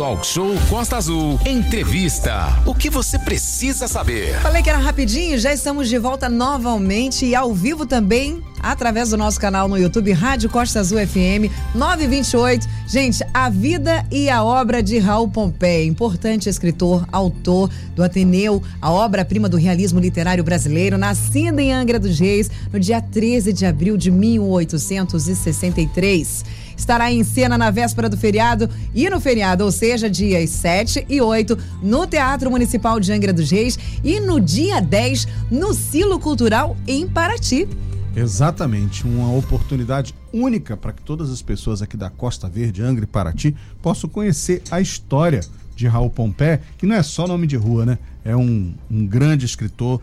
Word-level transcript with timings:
Talk 0.00 0.24
Show 0.26 0.56
Costa 0.70 0.96
Azul. 0.96 1.38
Entrevista. 1.44 2.58
O 2.64 2.74
que 2.74 2.88
você 2.88 3.18
precisa 3.18 3.86
saber? 3.86 4.40
Falei 4.40 4.62
que 4.62 4.70
era 4.70 4.78
rapidinho, 4.78 5.38
já 5.38 5.52
estamos 5.52 5.90
de 5.90 5.98
volta 5.98 6.26
novamente 6.26 7.26
e 7.26 7.34
ao 7.34 7.52
vivo 7.52 7.84
também, 7.84 8.42
através 8.62 9.10
do 9.10 9.18
nosso 9.18 9.38
canal 9.38 9.68
no 9.68 9.76
YouTube, 9.76 10.10
Rádio 10.12 10.48
Costa 10.48 10.80
Azul 10.80 11.06
FM 11.06 11.52
928. 11.74 12.66
Gente, 12.86 13.22
a 13.34 13.50
vida 13.50 14.06
e 14.10 14.30
a 14.30 14.42
obra 14.42 14.82
de 14.82 14.98
Raul 14.98 15.28
Pompeia, 15.28 15.84
importante 15.84 16.48
escritor, 16.48 17.06
autor 17.12 17.68
do 17.94 18.02
Ateneu, 18.02 18.62
a 18.80 18.90
obra-prima 18.90 19.50
do 19.50 19.58
realismo 19.58 20.00
literário 20.00 20.42
brasileiro, 20.42 20.96
nascida 20.96 21.60
em 21.60 21.74
Angra 21.74 21.98
dos 21.98 22.18
Reis 22.18 22.50
no 22.72 22.80
dia 22.80 23.02
13 23.02 23.52
de 23.52 23.66
abril 23.66 23.98
de 23.98 24.10
1863 24.10 26.69
estará 26.80 27.12
em 27.12 27.22
cena 27.22 27.56
na 27.56 27.70
véspera 27.70 28.08
do 28.08 28.16
feriado 28.16 28.68
e 28.94 29.08
no 29.08 29.20
feriado, 29.20 29.64
ou 29.64 29.70
seja, 29.70 30.10
dias 30.10 30.50
7 30.50 31.06
e 31.08 31.20
8, 31.20 31.56
no 31.82 32.06
Teatro 32.06 32.50
Municipal 32.50 32.98
de 32.98 33.12
Angra 33.12 33.32
dos 33.32 33.50
Reis 33.50 33.78
e 34.02 34.18
no 34.18 34.40
dia 34.40 34.80
10, 34.80 35.28
no 35.50 35.72
Silo 35.74 36.18
Cultural 36.18 36.76
em 36.88 37.06
Paraty. 37.06 37.68
Exatamente, 38.16 39.06
uma 39.06 39.32
oportunidade 39.32 40.14
única 40.32 40.76
para 40.76 40.92
que 40.92 41.02
todas 41.02 41.30
as 41.30 41.42
pessoas 41.42 41.80
aqui 41.80 41.96
da 41.96 42.10
Costa 42.10 42.48
Verde, 42.48 42.82
Angra 42.82 43.04
e 43.04 43.06
Paraty 43.06 43.54
possam 43.80 44.10
conhecer 44.10 44.62
a 44.70 44.80
história 44.80 45.40
de 45.76 45.86
Raul 45.86 46.10
Pompé, 46.10 46.60
que 46.76 46.86
não 46.86 46.96
é 46.96 47.02
só 47.02 47.26
nome 47.26 47.46
de 47.46 47.56
rua, 47.56 47.86
né? 47.86 47.98
É 48.24 48.34
um, 48.34 48.74
um 48.90 49.06
grande 49.06 49.46
escritor 49.46 50.00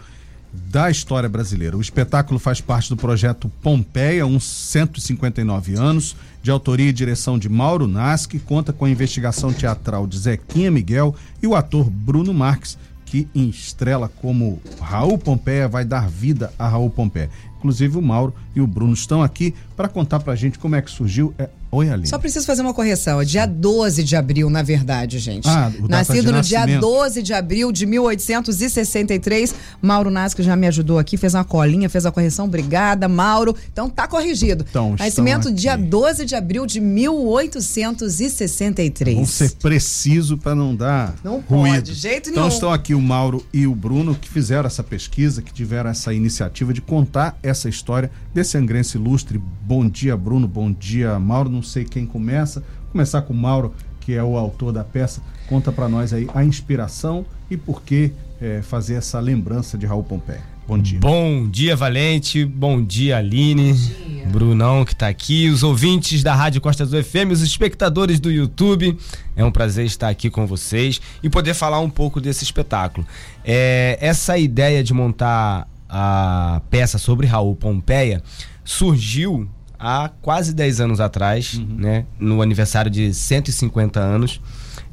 da 0.52 0.90
história 0.90 1.30
brasileira. 1.30 1.78
O 1.78 1.82
espetáculo 1.82 2.40
faz 2.40 2.62
parte 2.62 2.90
do 2.90 2.98
projeto 2.98 3.52
Pompeia, 3.62 4.26
uns 4.26 4.44
159 4.44 5.76
anos, 5.76 6.16
de 6.42 6.52
autoria 6.52 6.90
e 6.90 6.94
direção 6.94 7.38
de 7.38 7.50
Mauro 7.50 7.88
Naschi, 7.88 8.40
conta 8.40 8.72
com 8.72 8.86
a 8.86 8.90
investigação 8.90 9.52
teatral 9.52 10.08
de 10.08 10.18
Zequinha 10.18 10.72
Miguel 10.72 11.16
e 11.42 11.48
o 11.48 11.56
ator 11.56 11.90
Bruno 11.90 12.34
Marques, 12.34 12.78
que 13.06 13.28
estrela 13.34 14.09
como 14.22 14.62
Raul 14.81 15.17
Pompeia 15.17 15.67
vai 15.67 15.86
dar 15.86 16.09
vida 16.09 16.52
a 16.58 16.67
Raul 16.67 16.89
Pompeia. 16.89 17.30
Inclusive 17.58 17.98
o 17.98 18.02
Mauro 18.02 18.34
e 18.56 18.61
o 18.61 18.67
Bruno 18.67 18.94
estão 18.94 19.23
aqui 19.23 19.54
para 19.76 19.88
contar 19.88 20.20
para 20.20 20.34
a 20.34 20.36
gente 20.36 20.59
como 20.59 20.76
é 20.76 20.82
que 20.82 20.92
surgiu. 20.92 21.34
Oi, 21.78 21.89
Aline. 21.92 22.08
Só 22.08 22.17
preciso 22.17 22.47
fazer 22.47 22.64
uma 22.64 22.73
correção. 22.73 23.22
É 23.22 23.25
dia 23.25 23.45
12 23.45 24.03
de 24.03 24.16
abril, 24.16 24.50
na 24.50 24.64
verdade, 24.64 25.20
gente. 25.20 25.47
Ah, 25.47 25.72
Nascido 25.88 26.31
no 26.31 26.42
dia 26.42 26.66
12 26.66 27.22
de 27.22 27.36
abril 27.36 27.72
de 27.72 27.86
1863. 27.86 29.53
Mauro 29.80 30.09
Nasco 30.09 30.42
já 30.42 30.55
me 30.55 30.66
ajudou 30.66 30.98
aqui, 30.98 31.17
fez 31.17 31.36
uma 31.36 31.44
colinha, 31.44 31.88
fez 31.88 32.03
a 32.08 32.11
correção. 32.11 32.45
Obrigada, 32.45 33.08
Mauro. 33.08 33.55
Então 33.72 33.88
tá 33.88 34.08
corrigido. 34.08 34.66
Então, 34.67 34.95
Nascimento 34.98 35.52
dia 35.52 35.78
12 35.78 36.25
de 36.25 36.33
abril 36.33 36.66
de 36.66 36.81
1863. 36.81 39.14
Vamos 39.14 39.30
ser 39.30 39.52
preciso 39.58 40.36
para 40.36 40.55
não 40.55 40.75
dar 40.75 41.14
não 41.23 41.42
ruído. 41.42 41.75
Pode, 41.75 41.94
de 41.94 41.95
jeito 42.00 42.31
então, 42.31 42.42
nenhum. 42.42 42.48
Então 42.48 42.55
estão 42.55 42.73
aqui 42.73 42.95
o 42.95 43.02
Mauro 43.02 43.45
e 43.53 43.67
o 43.67 43.75
Bruno 43.75 44.16
que 44.16 44.28
fizeram 44.28 44.66
essa 44.66 44.83
pesquisa, 44.83 45.44
que 45.44 45.53
tiveram 45.53 45.92
essa 45.92 46.11
iniciativa 46.11 46.73
de 46.73 46.81
contar 46.81 47.38
essa 47.44 47.70
história 47.70 48.09
desse 48.33 48.58
angrense 48.58 48.98
ilustre. 48.98 49.38
Bom 49.38 49.88
dia, 49.88 50.17
Bruno. 50.17 50.48
Bom 50.48 50.72
dia, 50.72 51.20
Mauro. 51.20 51.52
Não 51.52 51.67
sei 51.68 51.84
quem 51.86 52.06
começa. 52.06 52.62
Vou 52.62 52.92
começar 52.94 53.22
com 53.22 53.34
o 53.34 53.38
Mauro, 53.38 53.73
que 54.02 54.14
é 54.14 54.23
o 54.23 54.38
autor 54.38 54.72
da 54.72 54.84
peça. 54.84 55.22
Conta 55.48 55.72
para 55.72 55.88
nós 55.88 56.14
aí 56.14 56.28
a 56.34 56.44
inspiração 56.44 57.26
e 57.50 57.56
por 57.56 57.82
que 57.82 58.12
é, 58.42 58.62
fazer 58.62 58.96
essa 58.96 59.20
lembrança 59.20 59.78
de 59.78 59.86
Raul 59.86 60.04
Pompeia. 60.04 60.44
Bom 60.68 60.78
dia. 60.78 61.00
Bom 61.00 61.48
dia, 61.48 61.78
Valente. 61.78 62.44
Bom 62.44 62.84
dia, 62.84 63.18
Aline. 63.18 63.72
Bom 63.72 64.10
dia. 64.10 64.26
Brunão, 64.28 64.84
que 64.84 64.92
está 64.92 65.08
aqui. 65.08 65.48
Os 65.50 65.64
ouvintes 65.64 66.22
da 66.22 66.36
Rádio 66.36 66.60
Costa 66.60 66.86
do 66.86 67.02
FM, 67.02 67.32
os 67.32 67.42
espectadores 67.42 68.20
do 68.20 68.30
YouTube. 68.30 68.98
É 69.34 69.45
um 69.45 69.52
prazer 69.52 69.86
estar 69.86 70.10
aqui 70.10 70.30
com 70.30 70.45
vocês 70.45 71.00
e 71.23 71.30
poder 71.30 71.54
falar 71.54 71.80
um 71.80 71.90
pouco 71.90 72.20
desse 72.20 72.44
espetáculo. 72.44 73.08
É, 73.45 73.98
essa 74.02 74.38
ideia 74.38 74.84
de 74.84 74.94
montar 74.94 75.70
a 75.90 76.62
peça 76.70 76.98
sobre 76.98 77.26
Raul 77.26 77.56
Pompeia 77.56 78.22
surgiu 78.66 79.48
há 79.80 80.10
quase 80.21 80.54
10 80.54 80.82
anos 80.82 80.99
atrás, 80.99 81.55
uhum. 81.55 81.67
né, 81.77 82.05
no 82.20 82.42
aniversário 82.42 82.89
de 82.89 83.14
150 83.14 83.99
anos 83.99 84.42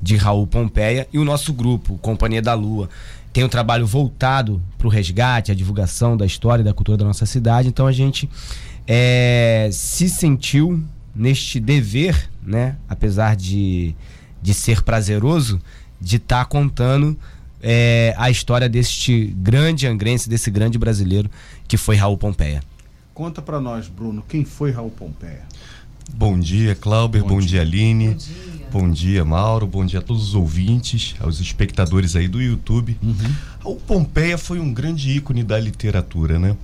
de 0.02 0.16
Raul 0.16 0.46
Pompeia, 0.46 1.08
e 1.12 1.18
o 1.18 1.24
nosso 1.24 1.52
grupo, 1.52 1.98
Companhia 1.98 2.42
da 2.42 2.54
Lua, 2.54 2.88
tem 3.32 3.42
um 3.42 3.48
trabalho 3.48 3.86
voltado 3.86 4.62
para 4.78 4.86
o 4.86 4.90
resgate, 4.90 5.50
a 5.50 5.54
divulgação 5.54 6.16
da 6.16 6.24
história 6.26 6.62
e 6.62 6.64
da 6.64 6.72
cultura 6.72 6.98
da 6.98 7.04
nossa 7.04 7.26
cidade, 7.26 7.68
então 7.68 7.86
a 7.86 7.92
gente 7.92 8.28
é, 8.86 9.68
se 9.72 10.08
sentiu 10.08 10.82
neste 11.14 11.58
dever, 11.58 12.30
né, 12.42 12.76
apesar 12.88 13.36
de, 13.36 13.94
de 14.42 14.52
ser 14.52 14.82
prazeroso, 14.82 15.60
de 16.00 16.16
estar 16.16 16.40
tá 16.40 16.44
contando 16.44 17.18
é, 17.62 18.14
a 18.18 18.30
história 18.30 18.68
deste 18.68 19.34
grande 19.38 19.86
angrense, 19.86 20.28
desse 20.28 20.50
grande 20.50 20.78
brasileiro 20.78 21.30
que 21.66 21.76
foi 21.76 21.96
Raul 21.96 22.18
Pompeia. 22.18 22.60
Conta 23.14 23.40
para 23.40 23.60
nós, 23.60 23.86
Bruno, 23.86 24.24
quem 24.28 24.44
foi 24.44 24.72
Raul 24.72 24.90
Pompeia? 24.90 25.42
Bom 26.12 26.36
dia, 26.36 26.74
Clauber, 26.74 27.22
bom, 27.22 27.28
bom 27.28 27.38
dia. 27.38 27.48
dia, 27.48 27.60
Aline. 27.60 28.08
Bom 28.08 28.16
dia. 28.16 28.66
bom 28.72 28.90
dia. 28.90 29.24
Mauro. 29.24 29.68
Bom 29.68 29.86
dia 29.86 30.00
a 30.00 30.02
todos 30.02 30.30
os 30.30 30.34
ouvintes, 30.34 31.14
aos 31.20 31.38
espectadores 31.38 32.16
aí 32.16 32.26
do 32.26 32.42
YouTube. 32.42 32.98
Uhum. 33.00 33.34
Raul 33.62 33.76
Pompeia 33.86 34.36
foi 34.36 34.58
um 34.58 34.74
grande 34.74 35.10
ícone 35.10 35.44
da 35.44 35.60
literatura, 35.60 36.40
né? 36.40 36.56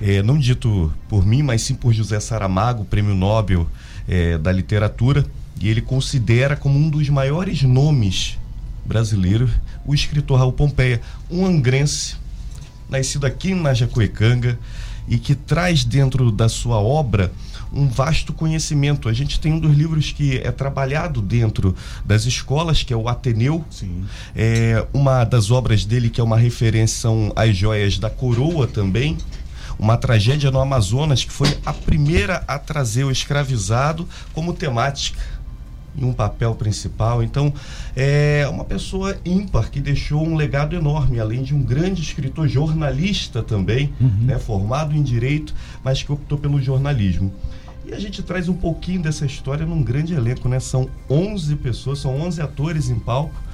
É, 0.00 0.22
não 0.22 0.38
dito 0.38 0.90
por 1.10 1.26
mim, 1.26 1.42
mas 1.42 1.60
sim 1.60 1.74
por 1.74 1.92
José 1.92 2.18
Saramago, 2.20 2.86
prêmio 2.86 3.14
Nobel 3.14 3.68
é, 4.08 4.38
da 4.38 4.50
literatura, 4.50 5.26
e 5.60 5.68
ele 5.68 5.82
considera 5.82 6.56
como 6.56 6.78
um 6.78 6.88
dos 6.88 7.06
maiores 7.10 7.62
nomes 7.64 8.38
brasileiro, 8.82 9.46
o 9.84 9.94
escritor 9.94 10.38
Raul 10.38 10.54
Pompeia, 10.54 11.02
um 11.30 11.44
angrense, 11.44 12.16
nascido 12.88 13.26
aqui 13.26 13.54
na 13.54 13.74
Jacuecanga 13.74 14.58
e 15.08 15.18
que 15.18 15.34
traz 15.34 15.84
dentro 15.84 16.30
da 16.30 16.48
sua 16.48 16.78
obra 16.78 17.32
um 17.72 17.86
vasto 17.86 18.32
conhecimento. 18.32 19.08
A 19.08 19.12
gente 19.12 19.40
tem 19.40 19.52
um 19.52 19.58
dos 19.58 19.76
livros 19.76 20.12
que 20.12 20.38
é 20.38 20.50
trabalhado 20.50 21.20
dentro 21.20 21.74
das 22.04 22.24
escolas, 22.24 22.82
que 22.82 22.92
é 22.92 22.96
o 22.96 23.08
Ateneu. 23.08 23.64
Sim. 23.70 24.04
É, 24.34 24.86
uma 24.92 25.24
das 25.24 25.50
obras 25.50 25.84
dele, 25.84 26.10
que 26.10 26.20
é 26.20 26.24
uma 26.24 26.38
referência, 26.38 27.00
são 27.00 27.32
As 27.36 27.56
Joias 27.56 27.98
da 27.98 28.10
Coroa 28.10 28.66
também. 28.66 29.16
Uma 29.78 29.96
tragédia 29.96 30.50
no 30.50 30.60
Amazonas, 30.60 31.24
que 31.24 31.30
foi 31.30 31.56
a 31.64 31.72
primeira 31.72 32.42
a 32.48 32.58
trazer 32.58 33.04
o 33.04 33.12
escravizado 33.12 34.08
como 34.32 34.52
temática 34.52 35.20
em 35.98 36.04
um 36.04 36.12
papel 36.12 36.54
principal. 36.54 37.22
Então, 37.22 37.52
é 37.96 38.46
uma 38.50 38.64
pessoa 38.64 39.18
ímpar 39.24 39.70
que 39.70 39.80
deixou 39.80 40.26
um 40.26 40.36
legado 40.36 40.76
enorme, 40.76 41.18
além 41.18 41.42
de 41.42 41.54
um 41.54 41.62
grande 41.62 42.02
escritor 42.02 42.48
jornalista 42.48 43.42
também, 43.42 43.92
uhum. 44.00 44.10
né, 44.20 44.38
formado 44.38 44.94
em 44.94 45.02
direito, 45.02 45.54
mas 45.82 46.02
que 46.02 46.12
optou 46.12 46.38
pelo 46.38 46.60
jornalismo. 46.60 47.32
E 47.84 47.94
a 47.94 47.98
gente 47.98 48.22
traz 48.22 48.48
um 48.48 48.54
pouquinho 48.54 49.02
dessa 49.02 49.24
história 49.24 49.64
num 49.64 49.82
grande 49.82 50.12
elenco, 50.12 50.46
né? 50.46 50.60
São 50.60 50.90
11 51.08 51.56
pessoas, 51.56 51.98
são 51.98 52.20
11 52.20 52.42
atores 52.42 52.90
em 52.90 52.98
palco 52.98 53.48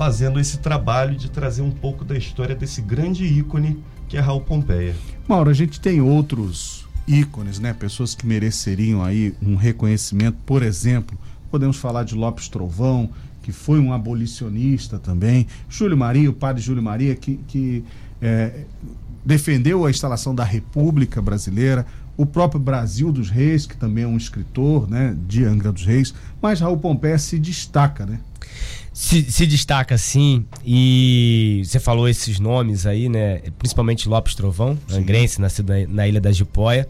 fazendo 0.00 0.40
esse 0.40 0.56
trabalho 0.56 1.14
de 1.14 1.30
trazer 1.30 1.60
um 1.60 1.70
pouco 1.70 2.06
da 2.06 2.16
história 2.16 2.54
desse 2.54 2.80
grande 2.80 3.22
ícone 3.22 3.76
que 4.08 4.16
é 4.16 4.20
Raul 4.20 4.40
Pompeia. 4.40 4.94
Mauro, 5.28 5.50
a 5.50 5.52
gente 5.52 5.78
tem 5.78 6.00
outros 6.00 6.86
ícones, 7.06 7.58
né? 7.58 7.74
Pessoas 7.74 8.14
que 8.14 8.26
mereceriam 8.26 9.04
aí 9.04 9.34
um 9.42 9.56
reconhecimento, 9.56 10.38
por 10.46 10.62
exemplo, 10.62 11.18
Podemos 11.50 11.76
falar 11.76 12.04
de 12.04 12.14
Lopes 12.14 12.48
Trovão, 12.48 13.10
que 13.42 13.52
foi 13.52 13.78
um 13.78 13.92
abolicionista 13.92 14.98
também. 14.98 15.46
Júlio 15.68 15.96
Maria, 15.96 16.30
o 16.30 16.32
padre 16.32 16.62
Júlio 16.62 16.82
Maria, 16.82 17.14
que, 17.14 17.40
que 17.48 17.84
é, 18.20 18.64
defendeu 19.24 19.84
a 19.84 19.90
instalação 19.90 20.34
da 20.34 20.44
República 20.44 21.20
Brasileira. 21.20 21.86
O 22.16 22.26
próprio 22.26 22.60
Brasil 22.60 23.10
dos 23.10 23.30
Reis, 23.30 23.66
que 23.66 23.76
também 23.76 24.04
é 24.04 24.06
um 24.06 24.16
escritor 24.16 24.88
né, 24.88 25.16
de 25.26 25.44
Angra 25.44 25.72
dos 25.72 25.84
Reis. 25.84 26.14
Mas 26.40 26.60
Raul 26.60 26.76
Pompeia 26.76 27.18
se 27.18 27.38
destaca, 27.38 28.04
né? 28.04 28.20
Se, 28.92 29.22
se, 29.30 29.46
destaca 29.46 29.96
sim, 29.96 30.44
e 30.64 31.62
você 31.64 31.78
falou 31.80 32.08
esses 32.08 32.38
nomes 32.38 32.84
aí, 32.86 33.08
né? 33.08 33.40
Principalmente 33.58 34.08
Lopes 34.08 34.34
Trovão, 34.34 34.76
sim. 34.88 34.98
angrense, 34.98 35.40
nascido 35.40 35.70
na, 35.70 35.86
na 35.86 36.08
Ilha 36.08 36.20
da 36.20 36.30
Jipóia 36.30 36.86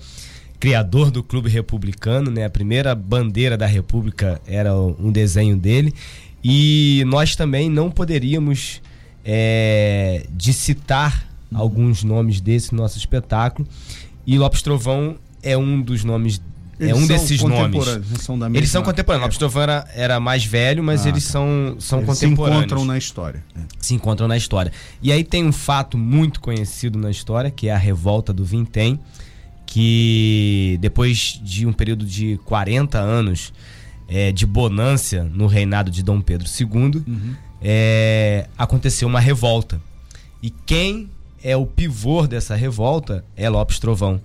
criador 0.61 1.11
do 1.11 1.23
Clube 1.23 1.49
Republicano, 1.49 2.31
né? 2.31 2.45
A 2.45 2.51
primeira 2.51 2.95
bandeira 2.95 3.57
da 3.57 3.67
República 3.67 4.41
era 4.47 4.77
um 4.77 5.11
desenho 5.11 5.57
dele. 5.57 5.95
E 6.45 7.03
nós 7.07 7.35
também 7.35 7.71
não 7.71 7.91
poderíamos 7.91 8.83
é, 9.25 10.27
de 10.31 10.53
citar 10.53 11.27
alguns 11.53 12.05
nomes 12.05 12.41
desse 12.41 12.75
nosso 12.75 12.99
espetáculo. 12.99 13.67
E 14.27 14.39
Lopes 14.39 14.61
Trovão 14.61 15.17
é 15.43 15.57
um 15.57 15.81
dos 15.81 16.05
nomes 16.05 16.41
eles 16.79 16.93
é 16.93 16.95
um 16.95 17.07
desses 17.07 17.43
nomes. 17.43 17.87
Eles 17.87 18.23
são, 18.23 18.39
eles 18.55 18.71
são 18.71 18.83
contemporâneos. 18.83 19.25
Lopes 19.25 19.39
Trovão 19.39 19.63
era, 19.63 19.87
era, 19.95 20.21
mais 20.21 20.45
velho, 20.47 20.83
mas 20.83 21.05
ah, 21.05 21.11
eles 21.11 21.25
tá. 21.27 21.33
são, 21.33 21.77
são 21.79 21.99
eles 21.99 22.09
contemporâneos. 22.09 22.61
Se 22.61 22.65
encontram 22.65 22.85
na 22.87 22.99
história. 22.99 23.45
É. 23.55 23.61
Se 23.79 23.95
encontram 23.95 24.29
na 24.29 24.37
história. 24.37 24.73
E 25.03 25.13
aí 25.13 25.23
tem 25.23 25.45
um 25.45 25.53
fato 25.53 25.99
muito 25.99 26.41
conhecido 26.41 26.99
na 26.99 27.11
história, 27.11 27.51
que 27.51 27.69
é 27.69 27.73
a 27.73 27.77
revolta 27.77 28.33
do 28.33 28.47
Vintém, 28.47 28.99
que 29.71 30.77
depois 30.81 31.41
de 31.45 31.65
um 31.65 31.73
período 31.73 32.05
de 32.05 32.39
40 32.45 32.99
anos 32.99 33.53
é, 34.09 34.33
de 34.33 34.45
Bonância 34.45 35.23
no 35.23 35.47
reinado 35.47 35.93
de 35.93 36.03
Dom 36.03 36.21
Pedro 36.21 36.49
II, 36.49 37.05
uhum. 37.07 37.35
é, 37.63 38.49
aconteceu 38.59 39.07
uma 39.07 39.21
revolta. 39.21 39.81
E 40.43 40.51
quem 40.51 41.09
é 41.43 41.57
o 41.57 41.65
pivô 41.65 42.27
dessa 42.27 42.57
revolta 42.57 43.25
é 43.37 43.49
Lopes 43.49 43.79
Trovão. 43.79 44.21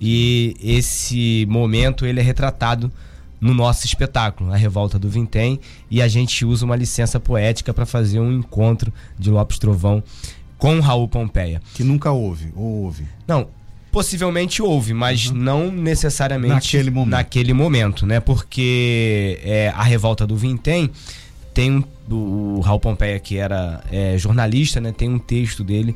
E 0.00 0.56
esse 0.62 1.46
momento 1.46 2.06
ele 2.06 2.18
é 2.18 2.22
retratado 2.22 2.90
no 3.38 3.52
nosso 3.52 3.84
espetáculo, 3.84 4.50
a 4.50 4.56
Revolta 4.56 4.98
do 4.98 5.10
Vintém, 5.10 5.60
e 5.90 6.00
a 6.00 6.08
gente 6.08 6.46
usa 6.46 6.64
uma 6.64 6.74
licença 6.74 7.20
poética 7.20 7.74
para 7.74 7.84
fazer 7.84 8.18
um 8.18 8.32
encontro 8.32 8.90
de 9.18 9.30
Lopes 9.30 9.58
Trovão 9.58 10.02
com 10.56 10.80
Raul 10.80 11.06
Pompeia. 11.06 11.60
Que 11.74 11.84
nunca 11.84 12.10
houve, 12.10 12.50
ou 12.56 12.84
houve? 12.84 13.06
Não, 13.28 13.48
possivelmente 13.94 14.60
houve, 14.60 14.92
mas 14.92 15.26
uhum. 15.26 15.36
não 15.36 15.70
necessariamente 15.70 16.52
naquele 16.52 16.90
momento, 16.90 17.10
naquele 17.10 17.52
momento 17.52 18.04
né? 18.04 18.18
Porque 18.18 19.38
é, 19.44 19.68
a 19.68 19.84
Revolta 19.84 20.26
do 20.26 20.36
Vintém 20.36 20.90
tem 21.54 21.70
um, 21.70 21.84
o 22.10 22.60
Raul 22.60 22.80
Pompeia, 22.80 23.20
que 23.20 23.36
era 23.36 23.84
é, 23.92 24.18
jornalista, 24.18 24.80
né? 24.80 24.90
Tem 24.90 25.08
um 25.08 25.20
texto 25.20 25.62
dele 25.62 25.94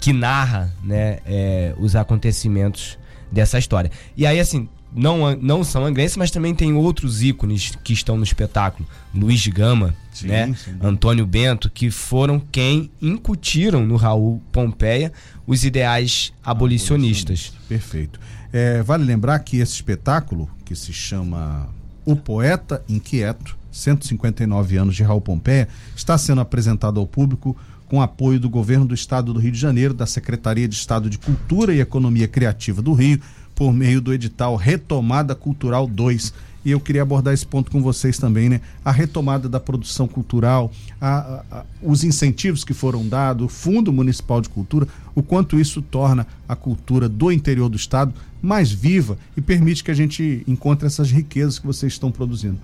que 0.00 0.12
narra 0.12 0.74
né, 0.82 1.20
é, 1.24 1.72
os 1.78 1.94
acontecimentos 1.94 2.98
dessa 3.30 3.60
história. 3.60 3.92
E 4.16 4.26
aí, 4.26 4.40
assim, 4.40 4.68
não, 4.92 5.36
não 5.36 5.62
são 5.62 5.84
angrenses, 5.84 6.16
mas 6.16 6.30
também 6.30 6.54
tem 6.54 6.72
outros 6.72 7.22
ícones 7.22 7.72
que 7.82 7.92
estão 7.92 8.16
no 8.16 8.24
espetáculo. 8.24 8.88
Luiz 9.14 9.40
de 9.40 9.50
Gama, 9.50 9.94
sim, 10.12 10.26
né? 10.26 10.52
Sim. 10.54 10.76
Antônio 10.80 11.26
Bento, 11.26 11.70
que 11.70 11.90
foram 11.90 12.40
quem 12.40 12.90
incutiram 13.00 13.86
no 13.86 13.96
Raul 13.96 14.42
Pompeia 14.50 15.12
os 15.46 15.64
ideais 15.64 16.32
abolicionistas. 16.44 17.52
Perfeito. 17.68 18.18
É, 18.52 18.82
vale 18.82 19.04
lembrar 19.04 19.38
que 19.40 19.58
esse 19.58 19.74
espetáculo, 19.74 20.50
que 20.64 20.74
se 20.74 20.92
chama 20.92 21.68
O 22.04 22.16
Poeta 22.16 22.84
Inquieto, 22.88 23.56
159 23.70 24.76
anos 24.76 24.96
de 24.96 25.02
Raul 25.04 25.20
Pompeia, 25.20 25.68
está 25.94 26.18
sendo 26.18 26.40
apresentado 26.40 26.98
ao 26.98 27.06
público 27.06 27.56
com 27.90 28.00
apoio 28.00 28.38
do 28.38 28.48
governo 28.48 28.86
do 28.86 28.94
estado 28.94 29.32
do 29.32 29.40
Rio 29.40 29.50
de 29.50 29.58
Janeiro, 29.58 29.92
da 29.92 30.06
Secretaria 30.06 30.68
de 30.68 30.76
Estado 30.76 31.10
de 31.10 31.18
Cultura 31.18 31.74
e 31.74 31.80
Economia 31.80 32.28
Criativa 32.28 32.80
do 32.80 32.92
Rio, 32.92 33.20
por 33.60 33.74
meio 33.74 34.00
do 34.00 34.14
edital 34.14 34.56
Retomada 34.56 35.34
Cultural 35.34 35.86
2. 35.86 36.32
E 36.64 36.70
eu 36.70 36.80
queria 36.80 37.02
abordar 37.02 37.34
esse 37.34 37.44
ponto 37.44 37.70
com 37.70 37.82
vocês 37.82 38.16
também, 38.16 38.48
né? 38.48 38.62
A 38.82 38.90
retomada 38.90 39.50
da 39.50 39.60
produção 39.60 40.08
cultural, 40.08 40.72
a, 40.98 41.18
a, 41.18 41.44
a, 41.58 41.64
os 41.82 42.02
incentivos 42.02 42.64
que 42.64 42.72
foram 42.72 43.06
dados, 43.06 43.44
o 43.44 43.48
Fundo 43.50 43.92
Municipal 43.92 44.40
de 44.40 44.48
Cultura, 44.48 44.88
o 45.14 45.22
quanto 45.22 45.60
isso 45.60 45.82
torna 45.82 46.26
a 46.48 46.56
cultura 46.56 47.06
do 47.06 47.30
interior 47.30 47.68
do 47.68 47.76
estado 47.76 48.14
mais 48.40 48.72
viva 48.72 49.18
e 49.36 49.42
permite 49.42 49.84
que 49.84 49.90
a 49.90 49.94
gente 49.94 50.42
encontre 50.48 50.86
essas 50.86 51.10
riquezas 51.10 51.58
que 51.58 51.66
vocês 51.66 51.92
estão 51.92 52.10
produzindo. 52.10 52.58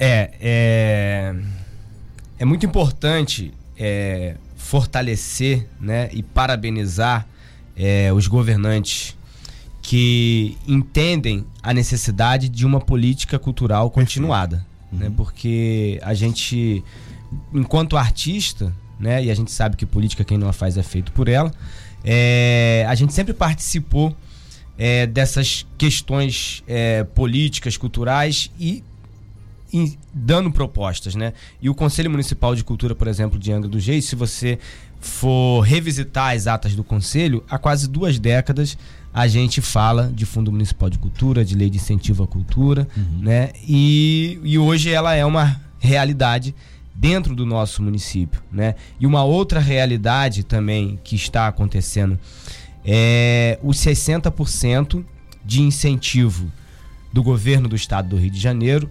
É, 0.00 0.30
é, 0.40 1.36
é 2.38 2.44
muito 2.46 2.64
importante 2.64 3.52
é, 3.76 4.36
fortalecer 4.56 5.66
né, 5.78 6.08
e 6.10 6.22
parabenizar 6.22 7.28
é, 7.76 8.12
os 8.12 8.26
governantes 8.26 9.16
que 9.82 10.56
entendem 10.66 11.44
a 11.62 11.74
necessidade 11.74 12.48
de 12.48 12.64
uma 12.64 12.80
política 12.80 13.38
cultural 13.38 13.90
continuada. 13.90 14.64
Né? 14.90 15.08
Uhum. 15.08 15.12
Porque 15.12 16.00
a 16.02 16.14
gente, 16.14 16.82
enquanto 17.52 17.96
artista, 17.96 18.74
né, 18.98 19.24
e 19.24 19.30
a 19.30 19.34
gente 19.34 19.50
sabe 19.50 19.76
que 19.76 19.84
política 19.84 20.24
quem 20.24 20.38
não 20.38 20.48
a 20.48 20.52
faz 20.52 20.78
é 20.78 20.82
feito 20.82 21.12
por 21.12 21.28
ela, 21.28 21.52
é, 22.02 22.86
a 22.88 22.94
gente 22.94 23.12
sempre 23.12 23.34
participou 23.34 24.14
é, 24.78 25.06
dessas 25.06 25.66
questões 25.76 26.62
é, 26.66 27.04
políticas, 27.04 27.76
culturais 27.76 28.50
e, 28.58 28.82
e, 29.72 29.96
dando 30.12 30.50
propostas, 30.50 31.14
né? 31.14 31.32
E 31.60 31.70
o 31.70 31.74
Conselho 31.74 32.10
Municipal 32.10 32.54
de 32.54 32.64
Cultura, 32.64 32.94
por 32.94 33.06
exemplo, 33.06 33.38
de 33.38 33.52
Angra 33.52 33.68
do 33.68 33.78
Reis, 33.78 34.04
se 34.04 34.16
você 34.16 34.58
for 35.04 35.60
revisitar 35.60 36.34
as 36.34 36.46
atas 36.46 36.74
do 36.74 36.82
Conselho, 36.82 37.44
há 37.48 37.58
quase 37.58 37.88
duas 37.88 38.18
décadas 38.18 38.76
a 39.12 39.28
gente 39.28 39.60
fala 39.60 40.10
de 40.12 40.26
Fundo 40.26 40.50
Municipal 40.50 40.90
de 40.90 40.98
Cultura, 40.98 41.44
de 41.44 41.54
Lei 41.54 41.70
de 41.70 41.76
Incentivo 41.76 42.24
à 42.24 42.26
Cultura, 42.26 42.88
uhum. 42.96 43.20
né? 43.20 43.50
E, 43.64 44.40
e 44.42 44.58
hoje 44.58 44.90
ela 44.90 45.14
é 45.14 45.24
uma 45.24 45.60
realidade 45.78 46.52
dentro 46.92 47.34
do 47.34 47.46
nosso 47.46 47.80
município, 47.80 48.42
né? 48.50 48.74
E 48.98 49.06
uma 49.06 49.22
outra 49.22 49.60
realidade 49.60 50.42
também 50.42 50.98
que 51.04 51.14
está 51.14 51.46
acontecendo 51.46 52.18
é 52.84 53.58
os 53.62 53.76
60% 53.76 55.04
de 55.44 55.62
incentivo 55.62 56.50
do 57.12 57.22
governo 57.22 57.68
do 57.68 57.76
estado 57.76 58.08
do 58.08 58.16
Rio 58.16 58.30
de 58.30 58.40
Janeiro 58.40 58.90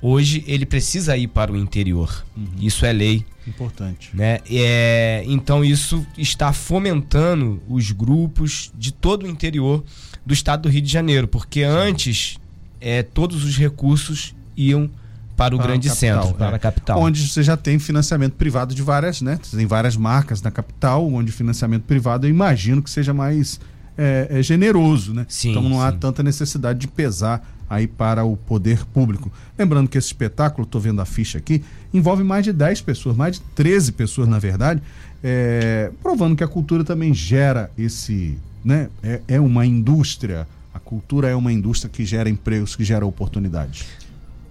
hoje 0.00 0.44
ele 0.46 0.66
precisa 0.66 1.16
ir 1.16 1.28
para 1.28 1.52
o 1.52 1.56
interior. 1.56 2.24
Uhum. 2.36 2.46
Isso 2.60 2.84
é 2.84 2.92
lei. 2.92 3.24
Importante. 3.46 4.10
Né? 4.12 4.40
É, 4.50 5.24
então 5.26 5.64
isso 5.64 6.04
está 6.18 6.52
fomentando 6.52 7.62
os 7.68 7.92
grupos 7.92 8.72
de 8.76 8.92
todo 8.92 9.24
o 9.24 9.26
interior 9.28 9.84
do 10.24 10.34
estado 10.34 10.62
do 10.62 10.68
Rio 10.68 10.82
de 10.82 10.90
Janeiro, 10.90 11.28
porque 11.28 11.60
Sim. 11.60 11.66
antes 11.66 12.38
é, 12.80 13.02
todos 13.02 13.44
os 13.44 13.56
recursos 13.56 14.34
iam 14.56 14.90
para 15.36 15.54
o 15.54 15.58
para 15.58 15.68
grande 15.68 15.88
capital, 15.88 16.22
centro, 16.22 16.38
para 16.38 16.52
é. 16.52 16.54
a 16.54 16.58
capital. 16.58 17.00
Onde 17.00 17.28
você 17.28 17.42
já 17.42 17.56
tem 17.56 17.78
financiamento 17.78 18.32
privado 18.32 18.74
de 18.74 18.82
várias, 18.82 19.20
né? 19.20 19.38
Tem 19.50 19.66
várias 19.66 19.96
marcas 19.96 20.40
na 20.40 20.50
capital, 20.50 21.06
onde 21.12 21.30
financiamento 21.30 21.82
privado 21.82 22.26
eu 22.26 22.30
imagino 22.30 22.82
que 22.82 22.90
seja 22.90 23.12
mais 23.12 23.60
é, 23.96 24.28
é 24.30 24.42
generoso, 24.42 25.12
né? 25.12 25.26
Sim, 25.28 25.50
então 25.50 25.62
não 25.62 25.76
sim. 25.76 25.82
há 25.82 25.92
tanta 25.92 26.22
necessidade 26.22 26.78
de 26.78 26.88
pesar 26.88 27.55
aí 27.68 27.86
para 27.86 28.24
o 28.24 28.36
poder 28.36 28.84
público. 28.86 29.30
Lembrando 29.58 29.88
que 29.88 29.98
esse 29.98 30.08
espetáculo, 30.08 30.64
estou 30.64 30.80
vendo 30.80 31.00
a 31.00 31.04
ficha 31.04 31.38
aqui, 31.38 31.62
envolve 31.92 32.22
mais 32.22 32.44
de 32.44 32.52
10 32.52 32.80
pessoas, 32.82 33.16
mais 33.16 33.36
de 33.36 33.40
13 33.54 33.92
pessoas, 33.92 34.28
na 34.28 34.38
verdade, 34.38 34.82
é, 35.22 35.90
provando 36.02 36.36
que 36.36 36.44
a 36.44 36.48
cultura 36.48 36.84
também 36.84 37.12
gera 37.12 37.70
esse. 37.76 38.38
Né, 38.64 38.88
é, 39.02 39.20
é 39.28 39.40
uma 39.40 39.64
indústria. 39.64 40.46
A 40.74 40.78
cultura 40.78 41.28
é 41.28 41.34
uma 41.34 41.52
indústria 41.52 41.88
que 41.88 42.04
gera 42.04 42.28
empregos, 42.28 42.76
que 42.76 42.84
gera 42.84 43.06
oportunidades. 43.06 43.86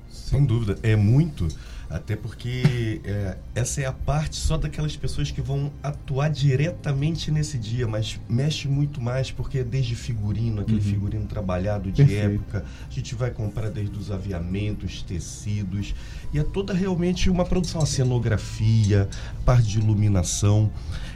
Sem 0.09 0.43
dúvida, 0.43 0.77
é 0.81 0.95
muito 0.95 1.47
até 1.89 2.15
porque 2.15 3.01
é, 3.03 3.37
essa 3.53 3.81
é 3.81 3.85
a 3.85 3.91
parte 3.91 4.35
só 4.35 4.57
daquelas 4.57 4.95
pessoas 4.95 5.31
que 5.31 5.41
vão 5.41 5.71
atuar 5.83 6.29
diretamente 6.29 7.31
nesse 7.31 7.57
dia, 7.57 7.87
mas 7.87 8.19
mexe 8.27 8.67
muito 8.67 9.01
mais 9.01 9.31
porque 9.31 9.59
é 9.59 9.63
desde 9.63 9.95
figurino, 9.95 10.61
aquele 10.61 10.77
uhum. 10.77 10.83
figurino 10.83 11.25
trabalhado 11.25 11.91
de 11.91 12.03
Perfeito. 12.03 12.33
época, 12.33 12.65
a 12.89 12.93
gente 12.93 13.15
vai 13.15 13.31
comprar 13.31 13.69
desde 13.69 13.97
os 13.97 14.11
aviamentos, 14.11 15.01
tecidos, 15.01 15.93
e 16.33 16.39
é 16.39 16.43
toda 16.43 16.73
realmente 16.73 17.29
uma 17.29 17.45
produção, 17.45 17.81
a 17.81 17.85
cenografia, 17.85 19.07
parte 19.45 19.67
de 19.67 19.79
iluminação, 19.79 20.71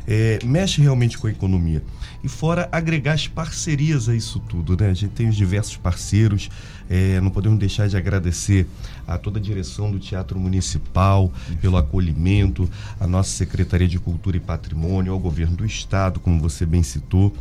é, 0.07 0.39
mexe 0.43 0.81
realmente 0.81 1.17
com 1.17 1.27
a 1.27 1.31
economia. 1.31 1.83
E 2.23 2.27
fora 2.27 2.67
agregar 2.71 3.13
as 3.13 3.27
parcerias 3.27 4.09
a 4.09 4.15
isso 4.15 4.39
tudo, 4.39 4.75
né? 4.75 4.89
A 4.89 4.93
gente 4.93 5.11
tem 5.11 5.29
os 5.29 5.35
diversos 5.35 5.77
parceiros, 5.77 6.49
é, 6.89 7.21
não 7.21 7.29
podemos 7.29 7.59
deixar 7.59 7.87
de 7.87 7.95
agradecer 7.95 8.67
a 9.07 9.17
toda 9.17 9.39
a 9.39 9.41
direção 9.41 9.91
do 9.91 9.99
Teatro 9.99 10.39
Municipal 10.39 10.58
pelo 11.61 11.77
acolhimento, 11.77 12.69
a 12.99 13.07
nossa 13.07 13.31
Secretaria 13.31 13.87
de 13.87 13.99
Cultura 13.99 14.37
e 14.37 14.39
Patrimônio, 14.39 15.13
ao 15.13 15.19
governo 15.19 15.57
do 15.57 15.65
Estado, 15.65 16.19
como 16.19 16.39
você 16.39 16.65
bem 16.65 16.83
citou, 16.83 17.33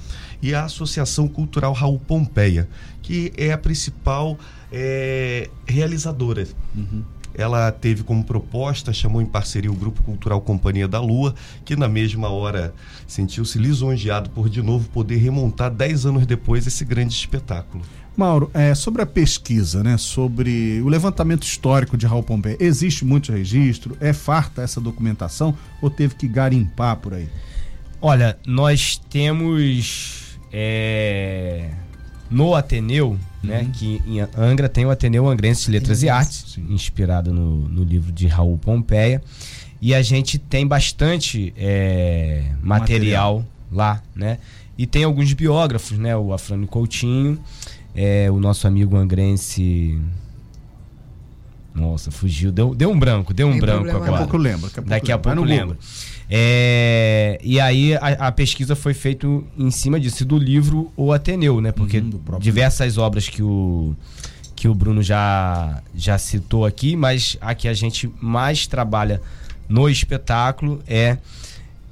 e 0.42 0.54
a 0.54 0.64
Associação 0.64 1.26
Cultural 1.28 1.72
Raul 1.72 1.98
Pompeia, 1.98 2.68
que 3.02 3.32
é 3.36 3.52
a 3.52 3.58
principal 3.58 4.38
é, 4.72 5.48
realizadora. 5.66 6.46
Uhum. 6.74 7.02
Ela 7.34 7.70
teve 7.70 8.02
como 8.02 8.24
proposta, 8.24 8.92
chamou 8.92 9.22
em 9.22 9.26
parceria 9.26 9.70
o 9.70 9.74
Grupo 9.74 10.02
Cultural 10.02 10.40
Companhia 10.40 10.88
da 10.88 11.00
Lua, 11.00 11.34
que 11.64 11.76
na 11.76 11.88
mesma 11.88 12.28
hora 12.28 12.74
sentiu-se 13.06 13.58
lisonjeado 13.58 14.30
por 14.30 14.48
de 14.48 14.60
novo 14.60 14.88
poder 14.88 15.18
remontar 15.18 15.70
dez 15.70 16.04
anos 16.04 16.26
depois 16.26 16.66
esse 16.66 16.84
grande 16.84 17.14
espetáculo. 17.14 17.84
Mauro, 18.18 18.50
é, 18.52 18.74
sobre 18.74 19.00
a 19.00 19.06
pesquisa, 19.06 19.84
né, 19.84 19.96
sobre 19.96 20.80
o 20.82 20.88
levantamento 20.88 21.44
histórico 21.44 21.96
de 21.96 22.04
Raul 22.04 22.24
Pompeia, 22.24 22.56
existe 22.58 23.04
muito 23.04 23.30
registro? 23.30 23.96
É 24.00 24.12
farta 24.12 24.60
essa 24.60 24.80
documentação 24.80 25.56
ou 25.80 25.88
teve 25.88 26.16
que 26.16 26.26
garimpar 26.26 26.96
por 26.96 27.14
aí? 27.14 27.28
Olha, 28.02 28.36
nós 28.44 29.00
temos 29.08 30.36
é, 30.52 31.70
no 32.28 32.56
Ateneu, 32.56 33.16
né, 33.40 33.58
uhum. 33.58 33.64
né, 33.66 33.70
que 33.72 34.02
em 34.04 34.20
Angra 34.36 34.68
tem 34.68 34.84
o 34.84 34.90
Ateneu 34.90 35.28
Angrense 35.28 35.66
de 35.66 35.70
Letras 35.70 36.02
e 36.02 36.08
Artes, 36.08 36.54
Sim. 36.54 36.66
inspirado 36.70 37.32
no, 37.32 37.68
no 37.68 37.84
livro 37.84 38.10
de 38.10 38.26
Raul 38.26 38.58
Pompeia, 38.58 39.22
e 39.80 39.94
a 39.94 40.02
gente 40.02 40.40
tem 40.40 40.66
bastante 40.66 41.54
é, 41.56 42.46
material, 42.60 43.36
material 43.38 43.46
lá, 43.70 44.02
né? 44.12 44.38
E 44.76 44.86
tem 44.86 45.04
alguns 45.04 45.32
biógrafos, 45.32 45.98
né? 45.98 46.16
O 46.16 46.32
Afrânio 46.32 46.66
Coutinho 46.66 47.38
é, 47.98 48.30
o 48.30 48.38
nosso 48.38 48.68
amigo 48.68 48.96
angrense. 48.96 50.00
Nossa, 51.74 52.12
fugiu. 52.12 52.52
Deu, 52.52 52.72
deu 52.72 52.90
um 52.90 52.98
branco, 52.98 53.34
deu 53.34 53.48
um 53.48 53.52
Tem 53.52 53.60
branco 53.60 53.88
problema, 53.88 54.06
agora. 54.06 54.10
Daqui 54.10 54.14
a 54.14 54.26
pouco 54.26 54.36
lembro. 54.36 54.70
Daqui 54.86 55.12
a 55.12 55.18
pouco 55.18 55.42
lembro. 55.42 55.76
É, 56.30 57.40
e 57.42 57.58
aí 57.58 57.96
a, 57.96 58.28
a, 58.28 58.32
pesquisa 58.32 58.76
foi 58.76 58.94
feita 58.94 59.26
em 59.56 59.70
cima 59.70 59.98
disso, 59.98 60.24
do 60.24 60.38
livro 60.38 60.92
O 60.96 61.12
Ateneu, 61.12 61.60
né? 61.60 61.72
Porque 61.72 61.98
uhum, 61.98 62.38
diversas 62.38 62.98
obras 62.98 63.28
que 63.28 63.42
o, 63.42 63.96
que 64.54 64.68
o 64.68 64.74
Bruno 64.74 65.02
já, 65.02 65.82
já 65.92 66.18
citou 66.18 66.64
aqui, 66.64 66.94
mas 66.94 67.36
a 67.40 67.52
que 67.52 67.66
a 67.66 67.74
gente 67.74 68.08
mais 68.20 68.66
trabalha 68.68 69.20
no 69.68 69.88
espetáculo 69.88 70.80
é 70.86 71.18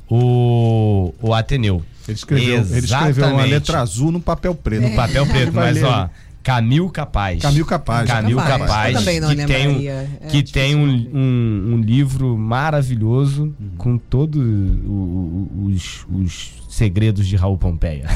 o, 0.08 1.12
o 1.20 1.34
Ateneu. 1.34 1.82
Ele 2.08 2.14
escreveu, 2.14 2.66
ele 2.70 2.86
escreveu 2.86 3.28
uma 3.28 3.44
letra 3.44 3.80
azul 3.80 4.12
no 4.12 4.20
papel 4.20 4.54
preto. 4.54 4.82
No 4.82 4.94
papel 4.94 5.26
preto, 5.26 5.52
mas 5.52 5.82
ó, 5.82 6.08
Camil 6.46 6.88
Capaz. 6.90 7.42
Camil 7.42 7.66
Capaz. 7.66 8.08
Camil 8.08 8.36
Capaz, 8.36 8.60
Capaz 8.60 8.98
também 8.98 9.18
não 9.18 9.34
que 9.34 9.46
tem, 9.46 9.68
um, 9.68 9.90
é 9.90 10.06
que 10.28 10.42
tem 10.44 10.76
um, 10.76 10.88
um, 11.12 11.74
um, 11.74 11.80
livro 11.80 12.38
maravilhoso 12.38 13.52
uhum. 13.58 13.76
com 13.76 13.98
todos 13.98 14.40
os, 14.40 16.06
os 16.08 16.52
segredos 16.68 17.26
de 17.26 17.34
Raul 17.34 17.58
Pompeia. 17.58 18.06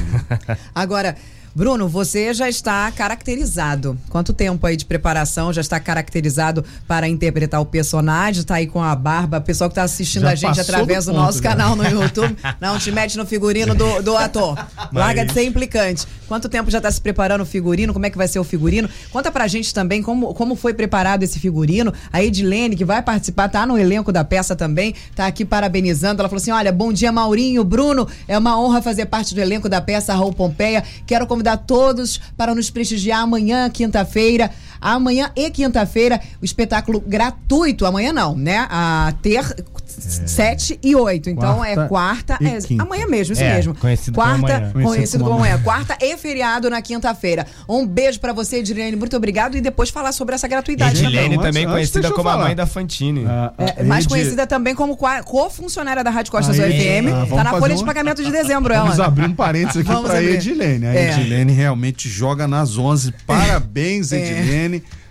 Agora, 0.72 1.16
Bruno, 1.52 1.88
você 1.88 2.32
já 2.32 2.48
está 2.48 2.90
caracterizado. 2.92 3.98
Quanto 4.08 4.32
tempo 4.32 4.64
aí 4.64 4.76
de 4.76 4.84
preparação? 4.84 5.52
Já 5.52 5.60
está 5.60 5.80
caracterizado 5.80 6.64
para 6.86 7.08
interpretar 7.08 7.60
o 7.60 7.66
personagem? 7.66 8.40
Está 8.40 8.56
aí 8.56 8.68
com 8.68 8.80
a 8.80 8.94
barba. 8.94 9.38
O 9.38 9.42
pessoal 9.42 9.68
que 9.68 9.72
está 9.72 9.82
assistindo 9.82 10.22
já 10.22 10.30
a 10.30 10.34
gente 10.36 10.60
através 10.60 11.06
do, 11.06 11.12
do 11.12 11.18
nosso 11.18 11.42
canal 11.42 11.74
no 11.74 11.84
YouTube. 11.84 12.36
Não 12.60 12.78
te 12.78 12.92
mete 12.92 13.16
no 13.18 13.26
figurino 13.26 13.74
do, 13.74 14.00
do 14.00 14.16
ator. 14.16 14.54
Mas... 14.92 14.92
Larga 15.10 15.24
de 15.24 15.32
ser 15.32 15.42
implicante. 15.42 16.06
Quanto 16.28 16.48
tempo 16.48 16.70
já 16.70 16.78
está 16.78 16.88
se 16.88 17.00
preparando 17.00 17.40
o 17.40 17.44
figurino? 17.44 17.92
Como 17.92 18.06
é 18.06 18.10
que 18.10 18.16
vai 18.16 18.28
ser 18.28 18.38
o 18.38 18.44
figurino? 18.44 18.88
Conta 19.10 19.32
pra 19.32 19.48
gente 19.48 19.74
também 19.74 20.00
como, 20.00 20.32
como 20.32 20.54
foi 20.54 20.72
preparado 20.72 21.24
esse 21.24 21.40
figurino. 21.40 21.92
A 22.12 22.22
Edilene, 22.22 22.76
que 22.76 22.84
vai 22.84 23.02
participar, 23.02 23.48
tá 23.48 23.66
no 23.66 23.76
elenco 23.76 24.12
da 24.12 24.22
peça 24.22 24.54
também, 24.54 24.94
tá 25.16 25.26
aqui 25.26 25.44
parabenizando. 25.44 26.22
Ela 26.22 26.28
falou 26.28 26.40
assim: 26.40 26.52
olha, 26.52 26.70
bom 26.70 26.92
dia, 26.92 27.10
Maurinho, 27.10 27.64
Bruno. 27.64 28.06
É 28.28 28.38
uma 28.38 28.56
honra 28.60 28.80
fazer 28.80 29.06
parte 29.06 29.34
do 29.34 29.40
elenco 29.40 29.68
da 29.68 29.80
peça 29.80 30.14
Raul 30.14 30.32
Pompeia. 30.32 30.84
Quero 31.04 31.26
convidar 31.40 31.56
todos 31.56 32.20
para 32.36 32.54
nos 32.54 32.68
prestigiar 32.68 33.20
amanhã, 33.20 33.68
quinta-feira. 33.70 34.50
Amanhã 34.80 35.30
e 35.36 35.50
quinta-feira, 35.50 36.20
o 36.40 36.44
espetáculo 36.44 37.00
gratuito. 37.00 37.84
Amanhã 37.86 38.12
não, 38.12 38.36
né? 38.36 38.66
A 38.70 39.12
ter 39.22 39.44
é. 39.44 40.26
7 40.26 40.78
e 40.82 40.96
8. 40.96 41.30
Então 41.30 41.56
quarta 41.56 41.68
é 41.68 41.88
quarta. 41.88 42.38
É, 42.40 42.80
amanhã 42.80 43.06
mesmo, 43.06 43.32
isso 43.32 43.42
é, 43.42 43.54
mesmo. 43.54 43.74
Conhecido 43.74 44.14
quarta, 44.14 44.40
como 44.40 44.46
amanhã. 44.46 44.72
Conhecido 44.72 45.24
como 45.24 45.36
amanhã. 45.36 45.60
Quarta 45.62 45.96
e 46.00 46.16
feriado 46.16 46.70
na 46.70 46.80
quinta-feira. 46.80 47.46
Um 47.68 47.86
beijo 47.86 48.20
para 48.20 48.32
você, 48.32 48.56
Edilene. 48.58 48.96
Muito 48.96 49.16
obrigado. 49.16 49.56
E 49.56 49.60
depois 49.60 49.90
falar 49.90 50.12
sobre 50.12 50.34
essa 50.34 50.48
gratuidade. 50.48 51.04
Edilene 51.04 51.36
também, 51.36 51.52
também 51.52 51.68
conhecida 51.68 52.10
como 52.10 52.28
a 52.28 52.38
mãe 52.38 52.56
da 52.56 52.66
Fantine. 52.66 53.24
Ah, 53.26 53.52
ah, 53.58 53.74
é, 53.76 53.82
mais 53.82 54.06
conhecida 54.06 54.46
também 54.46 54.74
como 54.74 54.96
co-funcionária 54.96 56.02
da 56.02 56.10
Rádio 56.10 56.32
Costas. 56.32 56.58
Ah, 56.58 57.36
tá 57.36 57.44
na 57.44 57.50
folha 57.58 57.74
um... 57.74 57.78
de 57.78 57.84
pagamento 57.84 58.22
de 58.22 58.30
dezembro, 58.30 58.72
ela. 58.72 58.84
Vamos 58.84 59.00
abrir 59.00 59.26
um 59.26 59.34
parênteses 59.34 59.86
aqui 59.86 60.02
para 60.02 60.22
Edilene. 60.22 60.86
A 60.86 60.94
é. 60.94 61.10
Edilene 61.10 61.52
realmente 61.52 62.08
joga 62.08 62.46
nas 62.46 62.78
11. 62.78 63.12
Parabéns, 63.26 64.12
é. 64.12 64.18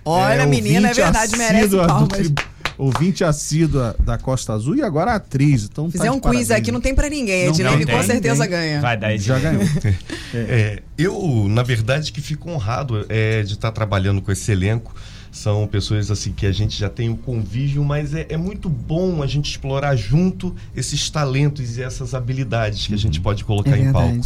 Olha, 0.05 0.45
menina, 0.45 0.89
é 0.89 0.93
verdade, 0.93 1.37
merece 1.37 1.75
palmas 1.75 2.31
ouvinte 2.79 3.25
assídua 3.25 3.93
da 3.99 4.17
Costa 4.17 4.53
Azul 4.53 4.77
e 4.77 4.81
agora 4.81 5.13
atriz. 5.13 5.65
Então 5.65 5.91
Fizer 5.91 6.05
tá 6.05 6.11
um 6.13 6.19
quiz 6.19 6.49
aqui, 6.49 6.71
não 6.71 6.79
tem 6.79 6.95
para 6.95 7.09
ninguém. 7.09 7.47
A 7.47 7.49
Edilene 7.49 7.85
com 7.85 8.01
certeza 8.01 8.43
tem. 8.43 8.51
ganha. 8.51 8.79
Vai 8.79 8.97
dar, 8.97 9.15
Já 9.17 9.37
ganhou. 9.37 9.61
é. 9.61 9.95
É, 10.31 10.83
eu, 10.97 11.47
na 11.49 11.63
verdade, 11.63 12.11
que 12.11 12.21
fico 12.21 12.49
honrado 12.49 13.05
é, 13.09 13.41
de 13.41 13.53
estar 13.53 13.71
trabalhando 13.71 14.21
com 14.21 14.31
esse 14.31 14.51
elenco 14.51 14.95
são 15.31 15.67
pessoas 15.67 16.09
assim 16.09 16.31
que 16.31 16.45
a 16.45 16.51
gente 16.51 16.77
já 16.77 16.89
tem 16.89 17.09
o 17.09 17.15
convívio, 17.15 17.83
mas 17.83 18.13
é, 18.13 18.25
é, 18.29 18.37
muito 18.37 18.69
bom 18.69 19.21
a 19.21 19.27
gente 19.27 19.49
explorar 19.51 19.95
junto 19.95 20.55
esses 20.75 21.09
talentos 21.09 21.77
e 21.77 21.83
essas 21.83 22.13
habilidades 22.13 22.87
que 22.87 22.93
a 22.93 22.97
gente 22.97 23.19
pode 23.21 23.43
colocar 23.43 23.77
é 23.77 23.79
em 23.79 23.91
palco. 23.91 24.19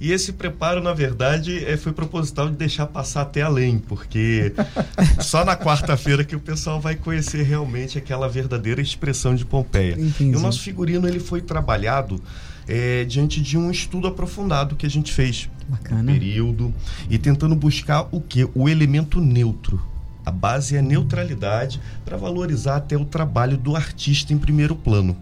E 0.00 0.12
esse 0.12 0.32
preparo, 0.32 0.82
na 0.82 0.92
verdade, 0.92 1.64
é, 1.64 1.76
foi 1.76 1.92
proposital 1.92 2.48
de 2.48 2.56
deixar 2.56 2.86
passar 2.86 3.22
até 3.22 3.42
além, 3.42 3.78
porque 3.78 4.52
só 5.20 5.44
na 5.44 5.56
quarta-feira 5.56 6.24
que 6.24 6.36
o 6.36 6.40
pessoal 6.40 6.80
vai 6.80 6.94
conhecer 6.94 7.42
realmente 7.42 7.98
aquela 7.98 8.28
verdadeira 8.28 8.80
expressão 8.80 9.34
de 9.34 9.44
Pompeia. 9.44 9.94
Entendi. 9.98 10.32
E 10.32 10.36
o 10.36 10.40
nosso 10.40 10.60
figurino 10.60 11.08
ele 11.08 11.20
foi 11.20 11.40
trabalhado 11.40 12.20
é, 12.68 13.04
diante 13.04 13.40
de 13.40 13.58
um 13.58 13.70
estudo 13.70 14.06
aprofundado 14.08 14.76
que 14.76 14.86
a 14.86 14.90
gente 14.90 15.12
fez 15.12 15.48
Bacana. 15.68 16.12
período 16.12 16.72
e 17.10 17.18
tentando 17.18 17.54
buscar 17.54 18.08
o 18.10 18.20
que 18.20 18.48
o 18.54 18.68
elemento 18.68 19.20
neutro 19.20 19.93
a 20.24 20.30
base 20.30 20.76
é 20.76 20.78
a 20.78 20.82
neutralidade 20.82 21.80
para 22.04 22.16
valorizar 22.16 22.76
até 22.76 22.96
o 22.96 23.04
trabalho 23.04 23.56
do 23.56 23.76
artista 23.76 24.32
em 24.32 24.38
primeiro 24.38 24.74
plano. 24.74 25.16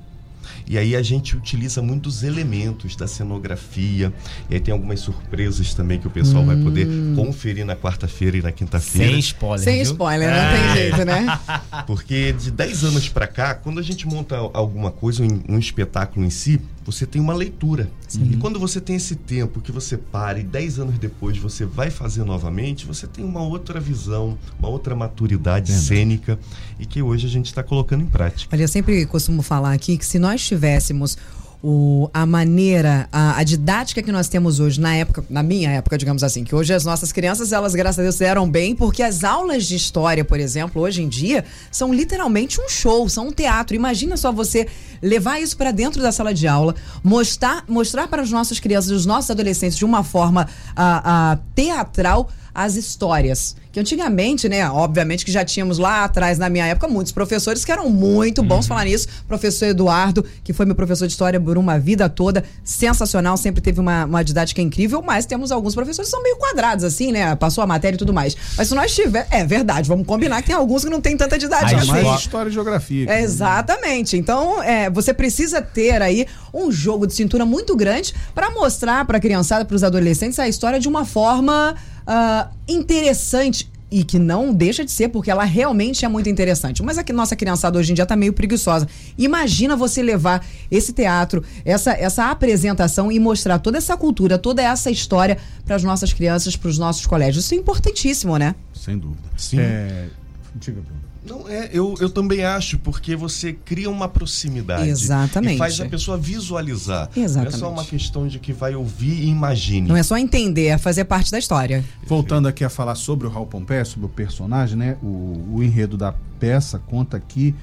E 0.66 0.78
aí 0.78 0.94
a 0.94 1.02
gente 1.02 1.36
utiliza 1.36 1.82
muitos 1.82 2.22
elementos 2.22 2.96
da 2.96 3.06
cenografia. 3.06 4.12
E 4.48 4.54
aí 4.54 4.60
tem 4.60 4.72
algumas 4.72 5.00
surpresas 5.00 5.74
também 5.74 5.98
que 5.98 6.06
o 6.06 6.10
pessoal 6.10 6.42
hum. 6.42 6.46
vai 6.46 6.56
poder 6.56 6.86
hum. 6.86 7.14
conferir 7.16 7.64
na 7.64 7.76
quarta-feira 7.76 8.36
e 8.36 8.42
na 8.42 8.52
quinta-feira. 8.52 9.10
Sem 9.10 9.18
spoiler. 9.18 9.64
Sem 9.64 9.74
viu? 9.82 9.92
spoiler, 9.92 10.30
não 10.30 10.50
tem 10.50 10.70
é. 10.70 10.74
jeito, 10.74 11.04
né? 11.04 11.40
Porque 11.86 12.32
de 12.32 12.50
10 12.50 12.84
anos 12.84 13.08
para 13.08 13.26
cá, 13.26 13.54
quando 13.54 13.80
a 13.80 13.82
gente 13.82 14.06
monta 14.06 14.36
alguma 14.36 14.90
coisa, 14.90 15.22
um 15.48 15.58
espetáculo 15.58 16.24
em 16.24 16.30
si, 16.30 16.60
você 16.84 17.06
tem 17.06 17.20
uma 17.20 17.34
leitura. 17.34 17.90
Sim. 18.08 18.30
E 18.32 18.36
quando 18.36 18.58
você 18.58 18.80
tem 18.80 18.96
esse 18.96 19.14
tempo 19.14 19.60
que 19.60 19.72
você 19.72 19.96
para 19.96 20.38
e 20.38 20.42
10 20.42 20.80
anos 20.80 20.98
depois 20.98 21.38
você 21.38 21.64
vai 21.64 21.90
fazer 21.90 22.24
novamente, 22.24 22.86
você 22.86 23.06
tem 23.06 23.24
uma 23.24 23.42
outra 23.42 23.80
visão, 23.80 24.38
uma 24.58 24.68
outra 24.68 24.94
maturidade 24.94 25.72
cênica 25.72 26.38
e 26.78 26.86
que 26.86 27.02
hoje 27.02 27.26
a 27.26 27.30
gente 27.30 27.46
está 27.46 27.62
colocando 27.62 28.02
em 28.02 28.06
prática. 28.06 28.54
Olha, 28.54 28.64
eu 28.64 28.68
sempre 28.68 29.06
costumo 29.06 29.42
falar 29.42 29.72
aqui 29.72 29.96
que 29.96 30.04
se 30.04 30.18
nós 30.18 30.44
tivéssemos 30.44 31.16
o, 31.62 32.10
a 32.12 32.26
maneira, 32.26 33.08
a, 33.12 33.38
a, 33.38 33.44
didática 33.44 34.02
que 34.02 34.10
nós 34.10 34.28
temos 34.28 34.58
hoje, 34.58 34.80
na 34.80 34.96
época, 34.96 35.24
na 35.30 35.44
minha 35.44 35.70
época, 35.70 35.96
digamos 35.96 36.24
assim, 36.24 36.42
que 36.42 36.54
hoje 36.54 36.74
as 36.74 36.84
nossas 36.84 37.12
crianças, 37.12 37.52
elas, 37.52 37.72
graças 37.72 38.00
a 38.00 38.02
Deus, 38.02 38.20
eram 38.20 38.50
bem, 38.50 38.74
porque 38.74 39.00
as 39.00 39.22
aulas 39.22 39.66
de 39.66 39.76
história, 39.76 40.24
por 40.24 40.40
exemplo, 40.40 40.82
hoje 40.82 41.02
em 41.02 41.08
dia, 41.08 41.44
são 41.70 41.94
literalmente 41.94 42.60
um 42.60 42.68
show, 42.68 43.08
são 43.08 43.28
um 43.28 43.32
teatro. 43.32 43.76
Imagina 43.76 44.16
só 44.16 44.32
você 44.32 44.66
levar 45.00 45.40
isso 45.40 45.56
para 45.56 45.70
dentro 45.70 46.02
da 46.02 46.10
sala 46.10 46.34
de 46.34 46.48
aula, 46.48 46.74
mostrar, 47.02 47.64
mostrar 47.68 48.08
para 48.08 48.22
as 48.22 48.30
nossas 48.30 48.58
crianças, 48.58 48.90
os 48.90 49.06
nossos 49.06 49.30
adolescentes, 49.30 49.78
de 49.78 49.84
uma 49.84 50.02
forma 50.02 50.48
a, 50.74 51.32
a 51.32 51.36
teatral, 51.54 52.28
as 52.54 52.76
histórias. 52.76 53.56
Que 53.72 53.80
antigamente, 53.80 54.50
né, 54.50 54.68
obviamente 54.68 55.24
que 55.24 55.32
já 55.32 55.42
tínhamos 55.44 55.78
lá 55.78 56.04
atrás, 56.04 56.38
na 56.38 56.50
minha 56.50 56.66
época, 56.66 56.86
muitos 56.86 57.10
professores 57.10 57.64
que 57.64 57.72
eram 57.72 57.88
muito 57.88 58.42
bons 58.42 58.64
uhum. 58.64 58.68
falar 58.68 58.84
nisso. 58.84 59.08
Professor 59.26 59.64
Eduardo, 59.64 60.22
que 60.44 60.52
foi 60.52 60.66
meu 60.66 60.74
professor 60.74 61.06
de 61.06 61.12
história 61.12 61.40
por 61.40 61.56
uma 61.56 61.78
vida 61.78 62.06
toda, 62.06 62.44
sensacional, 62.62 63.34
sempre 63.38 63.62
teve 63.62 63.80
uma, 63.80 64.04
uma 64.04 64.22
didática 64.22 64.60
incrível, 64.60 65.00
mas 65.00 65.24
temos 65.24 65.50
alguns 65.50 65.74
professores 65.74 66.10
que 66.10 66.14
são 66.14 66.22
meio 66.22 66.36
quadrados, 66.36 66.84
assim, 66.84 67.12
né? 67.12 67.34
Passou 67.34 67.64
a 67.64 67.66
matéria 67.66 67.96
e 67.96 67.98
tudo 67.98 68.12
mais. 68.12 68.36
Mas 68.58 68.68
se 68.68 68.74
nós 68.74 68.94
tiver, 68.94 69.26
é 69.30 69.42
verdade, 69.42 69.88
vamos 69.88 70.06
combinar 70.06 70.42
que 70.42 70.48
tem 70.48 70.56
alguns 70.56 70.84
que 70.84 70.90
não 70.90 71.00
tem 71.00 71.16
tanta 71.16 71.38
didática. 71.38 71.80
Aí, 71.80 72.04
mais 72.04 72.20
história 72.20 72.50
e 72.50 72.52
geografia. 72.52 73.10
É, 73.10 73.22
exatamente. 73.22 74.18
Então, 74.18 74.62
é, 74.62 74.90
você 74.90 75.14
precisa 75.14 75.62
ter 75.62 76.02
aí 76.02 76.26
um 76.52 76.70
jogo 76.70 77.06
de 77.06 77.14
cintura 77.14 77.46
muito 77.46 77.74
grande 77.74 78.14
para 78.34 78.50
mostrar 78.50 79.06
para 79.06 79.16
a 79.16 79.20
criançada, 79.20 79.64
para 79.64 79.74
os 79.74 79.82
adolescentes, 79.82 80.38
a 80.38 80.46
história 80.46 80.78
de 80.78 80.88
uma 80.88 81.06
forma 81.06 81.74
uh, 82.06 82.50
interessante 82.68 83.70
e 83.92 84.02
que 84.02 84.18
não 84.18 84.54
deixa 84.54 84.82
de 84.84 84.90
ser, 84.90 85.08
porque 85.08 85.30
ela 85.30 85.44
realmente 85.44 86.02
é 86.04 86.08
muito 86.08 86.26
interessante. 86.26 86.82
Mas 86.82 86.96
a 86.96 87.04
nossa 87.12 87.36
criançada 87.36 87.78
hoje 87.78 87.92
em 87.92 87.94
dia 87.94 88.06
tá 88.06 88.16
meio 88.16 88.32
preguiçosa. 88.32 88.88
Imagina 89.18 89.76
você 89.76 90.02
levar 90.02 90.44
esse 90.70 90.94
teatro, 90.94 91.44
essa, 91.62 91.92
essa 91.92 92.30
apresentação 92.30 93.12
e 93.12 93.20
mostrar 93.20 93.58
toda 93.58 93.76
essa 93.76 93.94
cultura, 93.94 94.38
toda 94.38 94.62
essa 94.62 94.90
história 94.90 95.36
para 95.66 95.76
as 95.76 95.84
nossas 95.84 96.10
crianças, 96.10 96.56
para 96.56 96.70
os 96.70 96.78
nossos 96.78 97.04
colégios. 97.06 97.44
Isso 97.44 97.54
é 97.54 97.58
importantíssimo, 97.58 98.38
né? 98.38 98.54
Sem 98.72 98.96
dúvida. 98.96 99.28
Sim. 99.36 99.60
É... 99.60 100.06
Diga, 100.54 100.80
Bruno. 100.80 101.11
Não, 101.24 101.48
é, 101.48 101.70
eu, 101.72 101.94
eu 102.00 102.10
também 102.10 102.44
acho, 102.44 102.78
porque 102.78 103.14
você 103.14 103.52
cria 103.52 103.88
uma 103.88 104.08
proximidade. 104.08 104.88
Exatamente. 104.88 105.54
E 105.54 105.58
faz 105.58 105.80
a 105.80 105.86
pessoa 105.86 106.18
visualizar. 106.18 107.08
Exatamente. 107.16 107.52
Não 107.52 107.56
é 107.56 107.60
só 107.60 107.72
uma 107.72 107.84
questão 107.84 108.26
de 108.26 108.40
que 108.40 108.52
vai 108.52 108.74
ouvir 108.74 109.22
e 109.22 109.28
imagine. 109.28 109.86
Não 109.86 109.96
é 109.96 110.02
só 110.02 110.18
entender, 110.18 110.66
é 110.66 110.78
fazer 110.78 111.04
parte 111.04 111.30
da 111.30 111.38
história. 111.38 111.84
Voltando 112.06 112.48
aqui 112.48 112.64
a 112.64 112.68
falar 112.68 112.96
sobre 112.96 113.26
o 113.28 113.30
Raul 113.30 113.46
Pompeia, 113.46 113.84
sobre 113.84 114.06
o 114.06 114.08
personagem, 114.08 114.76
né? 114.76 114.96
O, 115.00 115.54
o 115.54 115.62
enredo 115.62 115.96
da 115.96 116.12
peça 116.40 116.80
conta 116.80 117.16
aqui, 117.16 117.54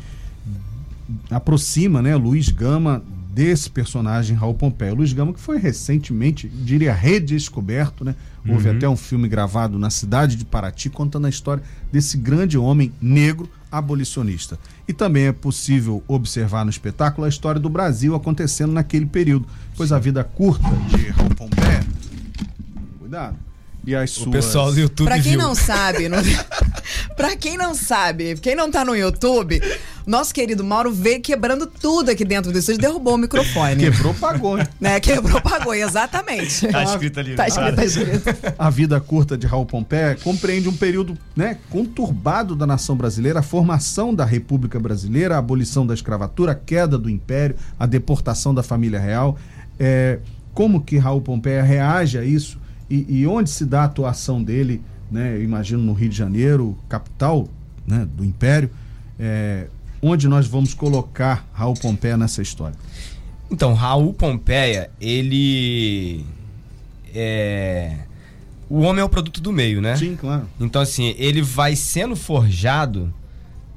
aproxima, 1.30 2.02
né? 2.02 2.16
Luiz 2.16 2.48
Gama 2.50 3.04
desse 3.34 3.70
personagem 3.70 4.38
Raul 4.38 4.54
Pompeia. 4.54 4.94
Luiz 4.94 5.12
Gama 5.12 5.34
que 5.34 5.40
foi 5.40 5.58
recentemente, 5.58 6.48
diria, 6.48 6.94
redescoberto, 6.94 8.06
né? 8.06 8.16
Houve 8.48 8.70
uhum. 8.70 8.76
até 8.76 8.90
um 8.90 8.96
filme 8.96 9.28
gravado 9.28 9.78
na 9.78 9.90
cidade 9.90 10.36
de 10.36 10.46
Paraty 10.46 10.90
contando 10.90 11.26
a 11.26 11.30
história 11.30 11.64
desse 11.92 12.18
grande 12.18 12.58
homem 12.58 12.92
negro 13.02 13.50
abolicionista. 13.72 14.58
E 14.88 14.94
também 14.94 15.28
é 15.28 15.32
possível 15.32 16.04
observar 16.08 16.64
no 16.64 16.70
espetáculo 16.70 17.26
a 17.26 17.30
história 17.30 17.60
do 17.60 17.70
Brasil 17.70 18.16
acontecendo 18.16 18.74
naquele 18.74 19.06
período, 19.06 19.48
pois 19.76 19.92
a 19.92 20.00
vida 20.00 20.24
curta 20.24 20.68
de 20.90 21.10
Raul. 21.10 21.30
Cuidado. 23.00 23.49
E 23.86 23.96
as 23.96 24.12
suas... 24.12 24.28
O 24.28 24.32
pessoal 24.32 24.72
do 24.72 24.80
YouTube 24.80 25.08
Pra 25.08 25.20
quem 25.20 25.32
viu. 25.32 25.42
não 25.42 25.56
sabe, 25.56 26.10
não... 26.10 26.20
pra 27.16 27.36
quem 27.36 27.58
não 27.58 27.74
sabe, 27.74 28.36
quem 28.36 28.56
não 28.56 28.70
tá 28.70 28.84
no 28.84 28.96
YouTube, 28.96 29.62
Nosso 30.10 30.34
querido 30.34 30.64
Mauro 30.64 30.92
veio 30.92 31.22
quebrando 31.22 31.68
tudo 31.68 32.10
aqui 32.10 32.26
dentro 32.26 32.52
do 32.52 32.58
estúdio, 32.58 32.82
derrubou 32.82 33.14
o 33.14 33.18
microfone. 33.18 33.84
Quebrou, 33.84 34.14
pagou. 34.16 34.58
hein? 34.60 34.68
Né? 34.82 35.00
Quebrou, 35.00 35.40
pagou, 35.40 35.74
exatamente. 35.74 36.68
Tá 36.68 36.84
escrito 36.84 37.20
ali. 37.20 37.36
Tá 37.36 37.48
escrito, 37.48 37.76
tá 37.76 37.86
escrito. 37.86 38.24
A 38.58 38.70
vida 38.72 39.00
curta 39.00 39.38
de 39.38 39.46
Raul 39.46 39.68
Pompeia 39.68 40.18
compreende 40.24 40.68
um 40.68 40.76
período 40.76 41.16
né, 41.36 41.58
conturbado 41.70 42.56
da 42.56 42.66
nação 42.66 42.96
brasileira, 42.96 43.40
a 43.40 43.44
formação 43.44 44.14
da 44.14 44.26
República 44.26 44.80
Brasileira, 44.80 45.36
a 45.36 45.38
abolição 45.38 45.86
da 45.86 45.94
escravatura, 45.94 46.54
a 46.54 46.56
queda 46.56 46.98
do 46.98 47.08
império, 47.08 47.56
a 47.80 47.86
deportação 47.86 48.52
da 48.52 48.64
família 48.64 49.00
real. 49.00 49.38
É, 49.80 50.18
como 50.56 50.82
que 50.82 50.98
Raul 50.98 51.22
Pompeia 51.22 51.62
reage 51.62 52.18
a 52.18 52.24
isso 52.24 52.60
e, 52.90 53.06
e 53.22 53.28
onde 53.28 53.50
se 53.50 53.66
dá 53.66 53.82
a 53.82 53.86
atuação 53.86 54.44
dele, 54.44 54.82
né, 55.12 55.36
eu 55.36 55.44
imagino 55.44 55.82
no 55.82 55.94
Rio 55.94 56.10
de 56.10 56.16
Janeiro, 56.16 56.78
capital 56.88 57.48
né, 57.86 58.08
do 58.16 58.24
império, 58.24 58.70
é, 59.20 59.68
onde 60.02 60.28
nós 60.28 60.48
vamos 60.48 60.74
colocar 60.74 61.48
Raul 61.54 61.76
Pompeia 61.76 62.18
nessa 62.18 62.42
história? 62.42 62.78
Então, 63.52 63.74
Raul 63.74 64.14
Pompeia, 64.14 64.92
ele. 65.02 66.24
É. 67.14 67.98
O 68.70 68.82
homem 68.82 69.02
é 69.02 69.04
o 69.04 69.10
produto 69.10 69.42
do 69.42 69.52
meio, 69.52 69.82
né? 69.82 69.96
Sim, 69.96 70.16
claro. 70.16 70.48
Então, 70.60 70.80
assim, 70.80 71.16
ele 71.18 71.42
vai 71.42 71.76
sendo 71.76 72.16
forjado 72.16 73.12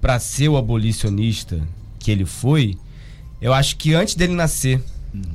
para 0.02 0.18
ser 0.18 0.48
o 0.48 0.58
abolicionista 0.58 1.60
que 1.98 2.10
ele 2.10 2.26
foi, 2.26 2.76
eu 3.40 3.54
acho 3.54 3.76
que 3.76 3.94
antes 3.94 4.14
dele 4.14 4.34
nascer. 4.34 4.82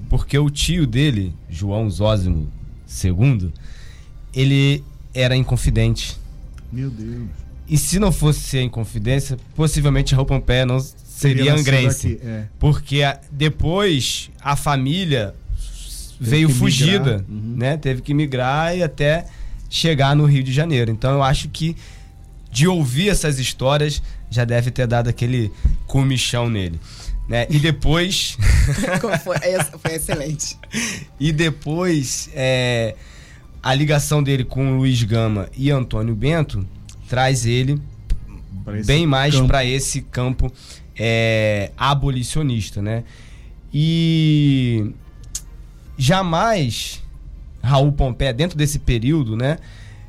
Porque 0.10 0.38
o 0.38 0.50
tio 0.50 0.88
dele, 0.88 1.34
João 1.50 1.90
Zósimo 1.90 2.52
II, 3.04 3.52
ele 4.38 4.84
era 5.14 5.36
inconfidente. 5.36 6.16
Meu 6.72 6.92
Deus. 6.92 7.28
E 7.68 7.78
se 7.78 7.98
não 7.98 8.12
fosse 8.12 8.42
ser 8.42 8.62
inconfidência, 8.62 9.38
possivelmente 9.56 10.14
Raul 10.14 10.28
Pompeia 10.28 10.66
não 10.66 10.80
seria 10.80 11.52
nascido 11.52 11.60
angrense. 11.60 12.08
aqui, 12.14 12.20
é. 12.24 12.44
Porque 12.60 13.02
a- 13.02 13.20
depois 13.32 14.30
a 14.40 14.56
família 14.56 15.34
veio 16.20 16.48
que 16.48 16.54
migrar, 16.54 16.60
fugida, 16.60 17.26
uhum. 17.28 17.56
né? 17.58 17.78
Teve 17.78 18.02
que 18.02 18.14
migrar 18.14 18.78
e 18.78 18.84
até 18.84 19.26
chegar 19.70 20.16
no 20.16 20.26
Rio 20.26 20.44
de 20.44 20.54
Janeiro. 20.54 20.92
Então 20.92 21.12
eu 21.12 21.24
acho 21.24 21.50
que 21.50 21.76
de 22.52 22.68
ouvir 22.68 23.10
essas 23.10 23.40
histórias 23.40 24.02
já 24.30 24.46
deve 24.46 24.72
ter 24.72 24.88
dado 24.88 25.10
aquele 25.10 25.52
comichão 25.88 26.50
nele. 26.50 26.80
Né? 27.28 27.46
E 27.50 27.60
depois. 27.60 28.38
foi, 29.24 29.36
essa 29.42 29.78
foi 29.78 29.96
excelente. 29.96 30.58
E 31.20 31.32
depois, 31.32 32.30
é, 32.34 32.96
a 33.62 33.74
ligação 33.74 34.22
dele 34.22 34.44
com 34.44 34.78
Luiz 34.78 35.02
Gama 35.04 35.50
e 35.56 35.72
Antônio 35.72 36.16
Bento 36.16 36.66
traz 37.08 37.46
ele 37.46 37.82
bem 38.86 39.06
mais 39.06 39.40
para 39.42 39.64
esse 39.64 40.02
campo 40.02 40.52
é, 40.98 41.72
abolicionista, 41.78 42.82
né? 42.82 43.04
E 43.74 44.92
jamais 45.98 47.04
Raul 47.62 47.92
Pompeia, 47.92 48.34
dentro 48.34 48.58
desse 48.58 48.80
período, 48.80 49.36
né? 49.36 49.58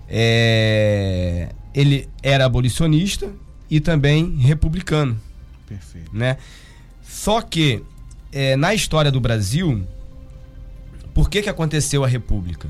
é, 0.09 1.51
ele 1.75 2.09
era 2.23 2.47
abolicionista 2.47 3.31
e 3.71 3.79
também 3.79 4.37
republicano 4.37 5.21
Perfeito. 5.69 6.11
né? 6.13 6.39
Só 7.03 7.43
que 7.43 7.83
é, 8.33 8.57
na 8.57 8.75
história 8.75 9.11
do 9.11 9.21
Brasil, 9.21 9.87
por 11.13 11.29
que 11.29 11.43
que 11.43 11.49
aconteceu 11.49 12.03
a 12.05 12.09
República? 12.09 12.69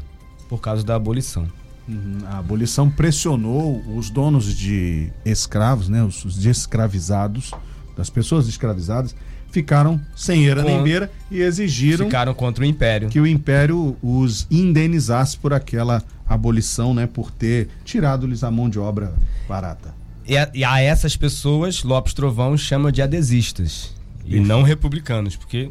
Por 0.49 0.61
causa 0.61 0.83
da 0.85 0.95
abolição. 0.95 1.47
Uhum. 1.89 2.19
A 2.27 2.39
abolição 2.39 2.91
pressionou 2.91 3.83
os 3.97 4.11
donos 4.11 4.55
de 4.55 5.11
escravos, 5.25 5.89
né, 5.89 6.03
os, 6.03 6.25
os 6.25 6.45
escravizados, 6.45 7.53
das 7.97 8.11
pessoas 8.11 8.47
escravizadas, 8.47 9.15
ficaram 9.51 10.01
sem 10.15 10.45
eira 10.45 10.63
nem 10.63 10.83
beira 10.83 11.11
e 11.31 11.41
exigiram 11.41 12.05
Ficaram 12.07 12.35
contra 12.35 12.63
o 12.63 12.67
Império. 12.67 13.09
que 13.09 13.19
o 13.19 13.27
império 13.27 13.97
os 14.03 14.47
indenizasse 14.51 15.39
por 15.39 15.55
aquela 15.55 16.03
abolição, 16.29 16.93
né, 16.93 17.07
por 17.07 17.31
ter 17.31 17.69
tirado-lhes 17.85 18.45
a 18.45 18.51
mão 18.51 18.69
de 18.69 18.79
obra 18.79 19.15
barata. 19.49 19.95
E 20.27 20.37
a, 20.37 20.51
e 20.53 20.63
a 20.63 20.79
essas 20.79 21.17
pessoas, 21.17 21.83
Lopes 21.83 22.13
Trovão 22.13 22.57
chama 22.59 22.93
de 22.93 23.01
adesistas 23.01 23.95
e 24.27 24.39
não 24.39 24.63
republicanos, 24.63 25.37
porque 25.37 25.71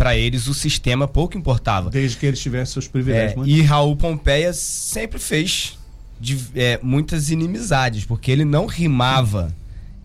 para 0.00 0.16
eles 0.16 0.46
o 0.46 0.54
sistema 0.54 1.06
pouco 1.06 1.36
importava. 1.36 1.90
Desde 1.90 2.16
que 2.16 2.24
eles 2.24 2.40
tivessem 2.40 2.72
seus 2.72 2.88
privilégios. 2.88 3.46
É, 3.46 3.50
e 3.50 3.60
Raul 3.60 3.94
Pompeia 3.94 4.50
sempre 4.54 5.18
fez 5.18 5.78
de- 6.18 6.38
é, 6.54 6.80
muitas 6.82 7.28
inimizades, 7.30 8.06
porque 8.06 8.30
ele 8.30 8.46
não 8.46 8.64
rimava 8.64 9.54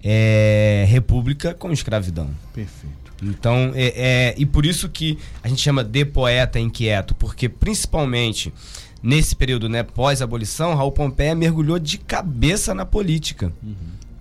é, 0.03 0.85
república 0.89 1.53
com 1.53 1.71
escravidão. 1.71 2.29
Perfeito. 2.53 3.13
Então, 3.23 3.71
é, 3.73 3.93
é- 3.95 4.35
e 4.37 4.45
por 4.45 4.65
isso 4.65 4.89
que 4.89 5.17
a 5.41 5.47
gente 5.47 5.61
chama 5.61 5.81
de 5.81 6.03
poeta 6.03 6.59
inquieto, 6.59 7.15
porque 7.15 7.47
principalmente 7.47 8.53
nesse 9.01 9.33
período 9.33 9.69
né, 9.69 9.81
pós-abolição, 9.81 10.75
Raul 10.75 10.91
Pompeia 10.91 11.33
mergulhou 11.33 11.79
de 11.79 11.97
cabeça 11.97 12.73
na 12.73 12.85
política. 12.85 13.49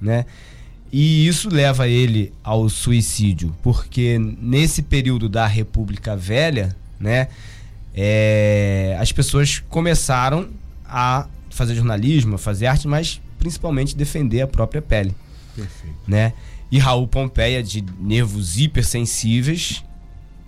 Né? 0.01 0.25
E 0.97 1.27
isso 1.27 1.49
leva 1.49 1.89
ele 1.89 2.33
ao 2.45 2.69
suicídio, 2.69 3.53
porque 3.65 4.17
nesse 4.17 4.81
período 4.81 5.29
da 5.29 5.45
República 5.45 6.17
Velha, 6.17 6.77
né, 7.01 7.27
é, 7.93 8.97
as 9.01 9.11
pessoas 9.11 9.61
começaram 9.69 10.51
a 10.87 11.27
fazer 11.51 11.75
jornalismo, 11.75 12.37
a 12.37 12.39
fazer 12.39 12.67
arte, 12.67 12.87
mas 12.87 13.21
principalmente 13.41 13.97
defender 13.97 14.43
a 14.43 14.47
própria 14.47 14.81
pele 14.81 15.13
Perfeito. 15.57 15.97
né? 16.07 16.33
E 16.71 16.79
Raul 16.79 17.09
Pompeia, 17.09 17.61
de 17.61 17.85
nervos 17.99 18.57
hipersensíveis, 18.57 19.85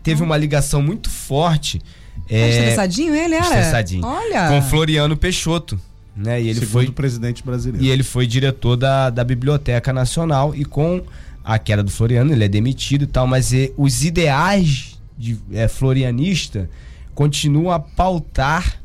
teve 0.01 0.23
uma 0.23 0.37
ligação 0.37 0.81
muito 0.81 1.11
forte 1.11 1.81
Tá 2.29 2.35
é, 2.35 2.49
estressadinho 2.51 3.15
ele 3.15 3.35
era? 3.35 3.45
estressadinho. 3.45 4.07
Olha. 4.07 4.49
com 4.49 4.63
Floriano 4.63 5.17
Peixoto, 5.17 5.79
né? 6.17 6.41
E 6.41 6.49
ele 6.49 6.55
Segundo 6.61 6.71
foi 6.73 6.87
o 6.87 6.93
presidente 6.93 7.43
brasileiro. 7.45 7.85
e 7.85 7.91
ele 7.91 8.03
foi 8.03 8.27
diretor 8.27 8.77
da, 8.77 9.11
da 9.11 9.23
Biblioteca 9.23 9.93
Nacional 9.93 10.55
e 10.55 10.65
com 10.65 11.03
a 11.45 11.59
queda 11.59 11.83
do 11.83 11.91
Floriano 11.91 12.33
ele 12.33 12.45
é 12.45 12.49
demitido 12.49 13.03
e 13.03 13.07
tal, 13.07 13.27
mas 13.27 13.53
é, 13.53 13.71
os 13.77 14.03
ideais 14.05 14.99
de 15.19 15.39
é, 15.53 15.69
florianista 15.69 16.69
continuam 17.15 17.71
a 17.71 17.79
pautar 17.79 18.81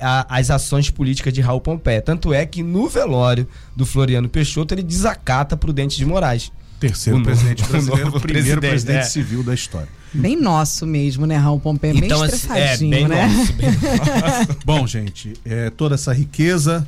a- 0.00 0.26
as 0.38 0.50
ações 0.50 0.90
políticas 0.90 1.32
de 1.32 1.40
Raul 1.40 1.60
Pompeia. 1.60 2.00
Tanto 2.02 2.32
é 2.32 2.44
que 2.46 2.62
no 2.62 2.88
velório 2.88 3.46
do 3.76 3.84
Floriano 3.86 4.28
Peixoto 4.28 4.74
ele 4.74 4.82
desacata 4.82 5.56
Prudente 5.56 5.96
de 5.96 6.04
Moraes. 6.06 6.50
Terceiro 6.80 7.18
o 7.18 7.20
novo- 7.22 7.30
presidente 7.30 7.62
o 7.64 7.68
brasileiro, 7.68 8.04
novo 8.06 8.20
primeiro 8.20 8.60
presidente, 8.60 8.70
presidente 8.70 9.02
é. 9.02 9.08
civil 9.08 9.42
da 9.42 9.54
história. 9.54 9.88
Bem 10.14 10.40
nosso 10.40 10.86
mesmo, 10.86 11.26
né, 11.26 11.36
Raul 11.36 11.60
Pompeia? 11.60 11.92
Bem 11.92 12.10
é 12.10 12.14
estressadinho, 12.14 12.90
bem 12.90 13.08
né? 13.08 13.26
nosso, 13.26 13.52
bem 13.54 13.70
nosso. 13.70 14.58
Bom, 14.64 14.86
gente, 14.86 15.34
é, 15.44 15.70
toda 15.70 15.96
essa 15.96 16.12
riqueza 16.12 16.86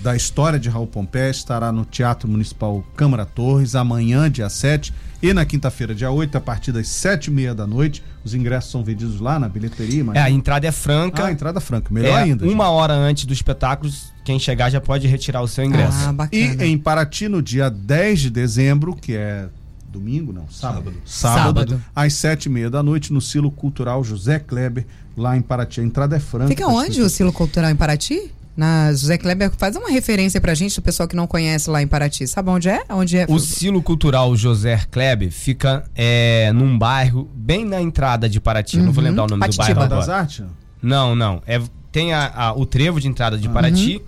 da 0.00 0.14
história 0.14 0.58
de 0.58 0.68
Raul 0.68 0.86
Pompeia 0.86 1.30
estará 1.30 1.72
no 1.72 1.84
Teatro 1.84 2.28
Municipal 2.28 2.84
Câmara 2.96 3.26
Torres 3.26 3.74
amanhã, 3.74 4.30
dia 4.30 4.48
7, 4.48 4.94
e 5.20 5.32
na 5.32 5.44
quinta-feira, 5.44 5.92
dia 5.94 6.10
8, 6.10 6.38
a 6.38 6.40
partir 6.40 6.70
das 6.70 6.86
7h30 6.86 7.52
da 7.54 7.66
noite. 7.66 8.04
Os 8.24 8.34
ingressos 8.34 8.70
são 8.70 8.84
vendidos 8.84 9.20
lá 9.20 9.38
na 9.38 9.48
bilheteria, 9.48 10.04
mas. 10.04 10.16
É, 10.16 10.20
a 10.20 10.30
entrada 10.30 10.66
é 10.66 10.70
franca. 10.70 11.24
Ah, 11.24 11.32
entrada 11.32 11.60
franca, 11.60 11.92
melhor 11.92 12.20
é, 12.20 12.22
ainda. 12.22 12.44
Uma 12.44 12.64
gente. 12.64 12.72
hora 12.74 12.94
antes 12.94 13.24
do 13.24 13.32
espetáculo, 13.32 13.92
quem 14.24 14.38
chegar 14.38 14.70
já 14.70 14.80
pode 14.80 15.08
retirar 15.08 15.42
o 15.42 15.48
seu 15.48 15.64
ingresso. 15.64 15.98
Ah, 16.06 16.10
E 16.30 16.46
bacana. 16.46 16.66
em 16.66 16.78
Paraty, 16.78 17.28
no 17.28 17.42
dia 17.42 17.68
10 17.68 18.20
de 18.20 18.30
dezembro, 18.30 18.94
que 18.94 19.16
é 19.16 19.48
domingo, 19.90 20.32
não, 20.32 20.48
sábado. 20.50 20.92
Sábado, 21.04 21.60
Sábado. 21.70 21.82
às 21.94 22.12
sete 22.14 22.46
e 22.46 22.48
meia 22.48 22.68
da 22.70 22.82
noite, 22.82 23.12
no 23.12 23.20
Silo 23.20 23.50
Cultural 23.50 24.02
José 24.04 24.38
Kleber, 24.38 24.86
lá 25.16 25.36
em 25.36 25.42
Paraty. 25.42 25.80
A 25.80 25.84
entrada 25.84 26.16
é 26.16 26.20
franca. 26.20 26.48
Fica 26.48 26.66
onde 26.66 27.00
o 27.02 27.08
Silo 27.08 27.32
Cultural 27.32 27.70
em 27.70 27.76
Paraty? 27.76 28.30
Na 28.56 28.90
José 28.92 29.16
Kleber, 29.16 29.52
faz 29.56 29.76
uma 29.76 29.88
referência 29.88 30.40
pra 30.40 30.52
gente, 30.52 30.74
do 30.74 30.82
pessoal 30.82 31.08
que 31.08 31.14
não 31.14 31.28
conhece 31.28 31.70
lá 31.70 31.80
em 31.80 31.86
Paraty. 31.86 32.26
Sabe 32.26 32.50
onde 32.50 32.68
é? 32.68 32.82
Onde 32.90 33.16
é? 33.16 33.26
O 33.28 33.38
Silo 33.38 33.80
Cultural 33.80 34.34
José 34.34 34.80
Klebe 34.90 35.30
fica 35.30 35.84
é, 35.94 36.52
num 36.52 36.76
bairro 36.76 37.30
bem 37.34 37.64
na 37.64 37.80
entrada 37.80 38.28
de 38.28 38.40
Paraty. 38.40 38.78
Não 38.78 38.90
vou 38.92 39.02
lembrar 39.04 39.24
o 39.24 39.28
nome 39.28 39.40
Patitiba. 39.40 39.68
do 39.68 39.74
bairro 39.76 39.90
das 39.90 40.04
agora. 40.08 40.20
Artes? 40.22 40.44
Não, 40.82 41.14
não. 41.14 41.40
É, 41.46 41.60
tem 41.92 42.12
a- 42.12 42.32
a- 42.34 42.52
o 42.52 42.66
trevo 42.66 43.00
de 43.00 43.06
entrada 43.06 43.38
de 43.38 43.48
Paraty. 43.48 44.02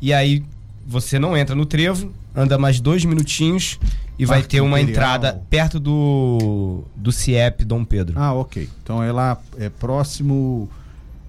E 0.00 0.14
aí 0.14 0.42
você 0.86 1.18
não 1.18 1.36
entra 1.36 1.54
no 1.54 1.66
trevo, 1.66 2.10
anda 2.34 2.56
mais 2.56 2.80
dois 2.80 3.04
minutinhos 3.04 3.78
e 4.20 4.26
vai 4.26 4.40
Parque 4.40 4.56
ter 4.56 4.60
uma 4.60 4.78
Imperial. 4.78 5.14
entrada 5.16 5.42
perto 5.48 5.80
do, 5.80 6.84
do 6.94 7.10
CIEP 7.10 7.64
Dom 7.64 7.84
Pedro. 7.86 8.18
Ah, 8.18 8.34
ok. 8.34 8.68
Então 8.82 9.02
é 9.02 9.10
lá, 9.10 9.38
é 9.58 9.70
próximo. 9.70 10.68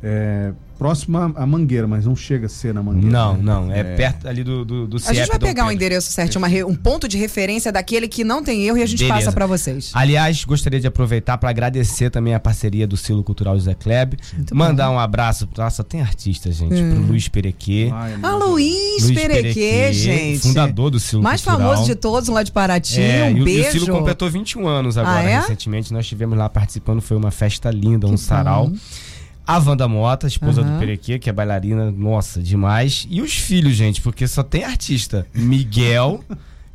É, 0.03 0.51
próximo 0.81 1.15
à 1.35 1.45
Mangueira, 1.45 1.85
mas 1.87 2.05
não 2.07 2.15
chega 2.15 2.47
a 2.47 2.49
ser 2.49 2.73
na 2.73 2.81
Mangueira. 2.81 3.07
Não, 3.11 3.37
né? 3.37 3.43
não. 3.43 3.71
É, 3.71 3.83
perto 3.83 4.27
ali 4.27 4.43
do, 4.43 4.65
do, 4.65 4.87
do 4.87 4.97
A 4.97 4.99
gente 4.99 5.13
CIEP 5.13 5.27
vai 5.29 5.37
Dom 5.37 5.45
pegar 5.45 5.63
um 5.63 5.67
Pedro. 5.67 5.75
endereço 5.75 6.11
certo, 6.11 6.37
uma 6.37 6.47
re- 6.47 6.63
um 6.63 6.73
ponto 6.73 7.07
de 7.07 7.19
referência 7.19 7.71
daquele 7.71 8.07
que 8.07 8.23
não 8.23 8.43
tem 8.43 8.65
erro 8.65 8.79
e 8.79 8.81
a 8.81 8.85
gente 8.87 8.97
Beleza. 9.03 9.13
passa 9.25 9.31
pra 9.31 9.45
vocês. 9.45 9.91
Aliás, 9.93 10.43
gostaria 10.43 10.79
de 10.79 10.87
aproveitar 10.87 11.37
para 11.37 11.51
agradecer 11.51 12.09
também 12.09 12.33
a 12.33 12.39
parceria 12.39 12.87
do 12.87 12.97
Silo 12.97 13.23
Cultural 13.23 13.55
José 13.55 13.75
Kleb. 13.75 14.15
Mandar 14.51 14.89
um 14.89 14.97
abraço. 14.97 15.47
Nossa, 15.55 15.83
tem 15.83 16.01
artista, 16.01 16.51
gente. 16.51 16.73
Hum. 16.73 16.95
Pro 16.95 17.03
Luiz 17.09 17.27
Perequê. 17.27 17.91
Ai, 17.93 18.15
A 18.15 18.17
meu 18.17 18.47
Luiz, 18.49 19.03
Luiz 19.03 19.13
Perequê, 19.21 19.93
gente. 19.93 20.39
Fundador 20.39 20.89
do 20.89 20.99
Silo 20.99 21.21
Mais 21.21 21.43
Cultural. 21.43 21.69
famoso 21.73 21.85
de 21.87 21.93
todos 21.95 22.27
lá 22.27 22.41
de 22.41 22.51
Paraty. 22.51 22.99
É, 22.99 23.25
um 23.31 23.37
e 23.37 23.41
o- 23.41 23.45
beijo. 23.45 23.61
E 23.65 23.67
o 23.67 23.71
Silo 23.71 23.87
completou 23.99 24.31
21 24.31 24.67
anos 24.67 24.97
agora, 24.97 25.19
Ah, 25.19 25.29
é? 25.29 25.39
recentemente. 25.41 25.93
Nós 25.93 26.05
estivemos 26.05 26.35
lá 26.35 26.49
participando, 26.49 27.01
foi 27.01 27.17
uma 27.17 27.29
festa 27.29 27.69
linda, 27.69 28.07
um 28.07 28.17
sarau. 28.17 28.71
A 29.51 29.57
Wanda 29.59 29.85
Mota, 29.85 30.27
esposa 30.27 30.61
Aham. 30.61 30.75
do 30.75 30.79
Perequê, 30.79 31.19
que 31.19 31.29
é 31.29 31.33
bailarina, 31.33 31.91
nossa, 31.91 32.41
demais. 32.41 33.05
E 33.09 33.21
os 33.21 33.33
filhos, 33.33 33.73
gente, 33.73 33.99
porque 33.99 34.25
só 34.25 34.43
tem 34.43 34.63
artista. 34.63 35.27
Miguel, 35.33 36.23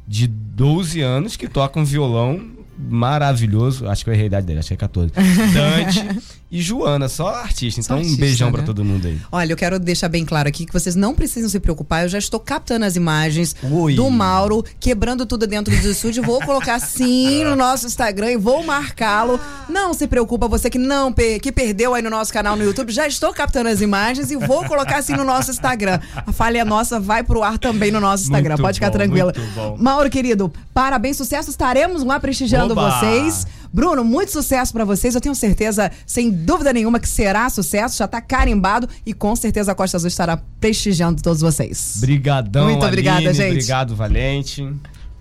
de 0.07 0.27
12 0.27 1.01
anos, 1.01 1.37
que 1.39 1.49
toca 1.49 1.81
um 1.81 1.85
violão 1.87 2.39
maravilhoso. 2.79 3.89
Acho 3.89 4.05
que 4.05 4.11
eu 4.11 4.15
errei 4.15 4.25
a 4.25 4.27
idade 4.27 4.47
dele, 4.47 4.59
acho 4.59 4.69
que 4.69 4.75
é 4.75 4.77
14. 4.77 5.11
Dante 5.55 6.23
e 6.51 6.63
Joana, 6.63 7.09
só 7.09 7.29
artista. 7.29 7.83
Só 7.83 7.87
Então, 7.87 7.97
artista, 7.97 8.17
um 8.17 8.21
beijão 8.21 8.49
né? 8.49 8.53
pra 8.53 8.63
todo 8.63 8.85
mundo 8.85 9.07
aí. 9.07 9.19
Olha, 9.33 9.53
eu 9.53 9.57
quero 9.57 9.79
deixar 9.79 10.09
bem 10.09 10.25
claro 10.25 10.49
aqui 10.49 10.65
que 10.65 10.73
vocês 10.73 10.95
não 10.95 11.15
precisam 11.15 11.49
se 11.51 11.59
preocupar. 11.59 12.05
Eu 12.05 12.09
já 12.09 12.19
estou 12.19 12.39
captando 12.39 12.85
as 12.85 12.95
imagens 12.95 13.57
Oi. 13.63 13.95
do 13.95 14.09
Mauro, 14.11 14.65
quebrando 14.79 15.27
tudo 15.27 15.47
dentro 15.47 15.77
do 15.77 15.89
estúdio. 15.91 16.23
Vou 16.23 16.41
colocar 16.41 16.79
sim 16.79 17.43
no 17.45 17.55
nosso 17.57 17.87
Instagram 17.87 18.33
e 18.33 18.37
vou 18.37 18.63
marcá-lo. 18.63 19.41
Não 19.69 19.93
se 19.93 20.07
preocupa, 20.07 20.47
você 20.47 20.71
que 20.71 20.79
não 20.79 21.13
que 21.13 21.51
perdeu 21.51 21.95
aí 21.95 22.03
no 22.03 22.11
nosso 22.11 22.33
canal 22.33 22.55
no 22.57 22.63
YouTube, 22.63 22.93
já 22.93 23.07
estou 23.07 23.33
captando 23.33 23.69
as 23.69 23.81
imagens 23.81 24.31
e 24.31 24.37
vou 24.37 24.65
colocar 24.65 24.99
assim 24.99 25.15
no 25.15 25.25
nosso 25.25 25.51
Instagram. 25.51 25.99
A 26.15 26.33
falha 26.33 26.65
nossa 26.65 27.01
vai 27.01 27.23
pro 27.23 27.43
ar 27.43 27.59
também 27.59 27.91
no 27.91 28.01
nosso 28.01 28.25
Instagram. 28.25 28.55
Muito 28.55 28.63
Pode 28.63 28.75
ficar 28.75 28.91
bom, 28.91 28.99
tranquila. 28.99 29.33
Mauro, 29.79 30.09
querido, 30.09 30.53
parabéns, 30.73 31.17
sucesso. 31.17 31.51
Estaremos 31.51 32.05
lá 32.05 32.21
prestigiando 32.21 32.73
Oba! 32.73 32.91
vocês. 33.01 33.47
Bruno, 33.73 34.05
muito 34.05 34.33
sucesso 34.33 34.73
pra 34.73 34.85
vocês. 34.85 35.15
Eu 35.15 35.21
tenho 35.21 35.35
certeza, 35.35 35.91
sem 36.07 36.31
dúvida 36.31 36.73
nenhuma, 36.73 36.99
que 37.01 37.09
será 37.09 37.49
sucesso. 37.51 37.99
Já 37.99 38.09
tá 38.09 38.21
carimbado 38.21 38.89
e 39.05 39.13
com 39.13 39.35
certeza 39.37 39.73
a 39.73 39.75
Costa 39.75 39.97
Azul 39.97 40.09
estará 40.09 40.37
prestigiando 40.61 41.23
todos 41.23 41.41
vocês. 41.41 41.99
Brigadão, 42.01 42.71
Muito 42.71 42.85
obrigada, 42.87 43.19
Aline, 43.19 43.35
gente. 43.35 43.53
Obrigado, 43.53 43.95
Valente. 43.97 44.63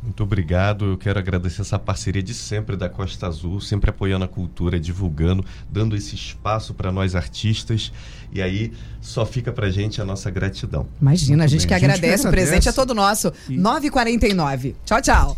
Muito 0.03 0.21
obrigado. 0.21 0.85
Eu 0.85 0.97
quero 0.99 1.17
agradecer 1.17 1.61
essa 1.61 1.79
parceria 1.79 2.21
de 2.21 2.31
sempre 2.33 2.77
da 2.77 2.87
Costa 2.87 3.25
Azul, 3.25 3.59
sempre 3.59 3.89
apoiando 3.89 4.23
a 4.23 4.27
cultura, 4.27 4.79
divulgando, 4.79 5.43
dando 5.67 5.95
esse 5.95 6.13
espaço 6.13 6.75
para 6.75 6.91
nós 6.91 7.15
artistas. 7.15 7.91
E 8.31 8.39
aí 8.39 8.71
só 9.01 9.25
fica 9.25 9.51
pra 9.51 9.71
gente 9.71 9.99
a 9.99 10.05
nossa 10.05 10.29
gratidão. 10.29 10.85
Imagina, 11.01 11.35
a 11.35 11.47
Muito 11.47 11.51
gente 11.51 11.61
bem. 11.61 11.67
que 11.67 11.73
A 11.73 11.79
gente 11.79 11.87
que 11.99 12.05
agradece. 12.05 12.27
O 12.27 12.29
presente 12.29 12.69
é 12.69 12.71
todo 12.71 12.93
nosso. 12.93 13.33
9h49. 13.49 14.75
Tchau, 14.85 15.01
tchau. 15.01 15.37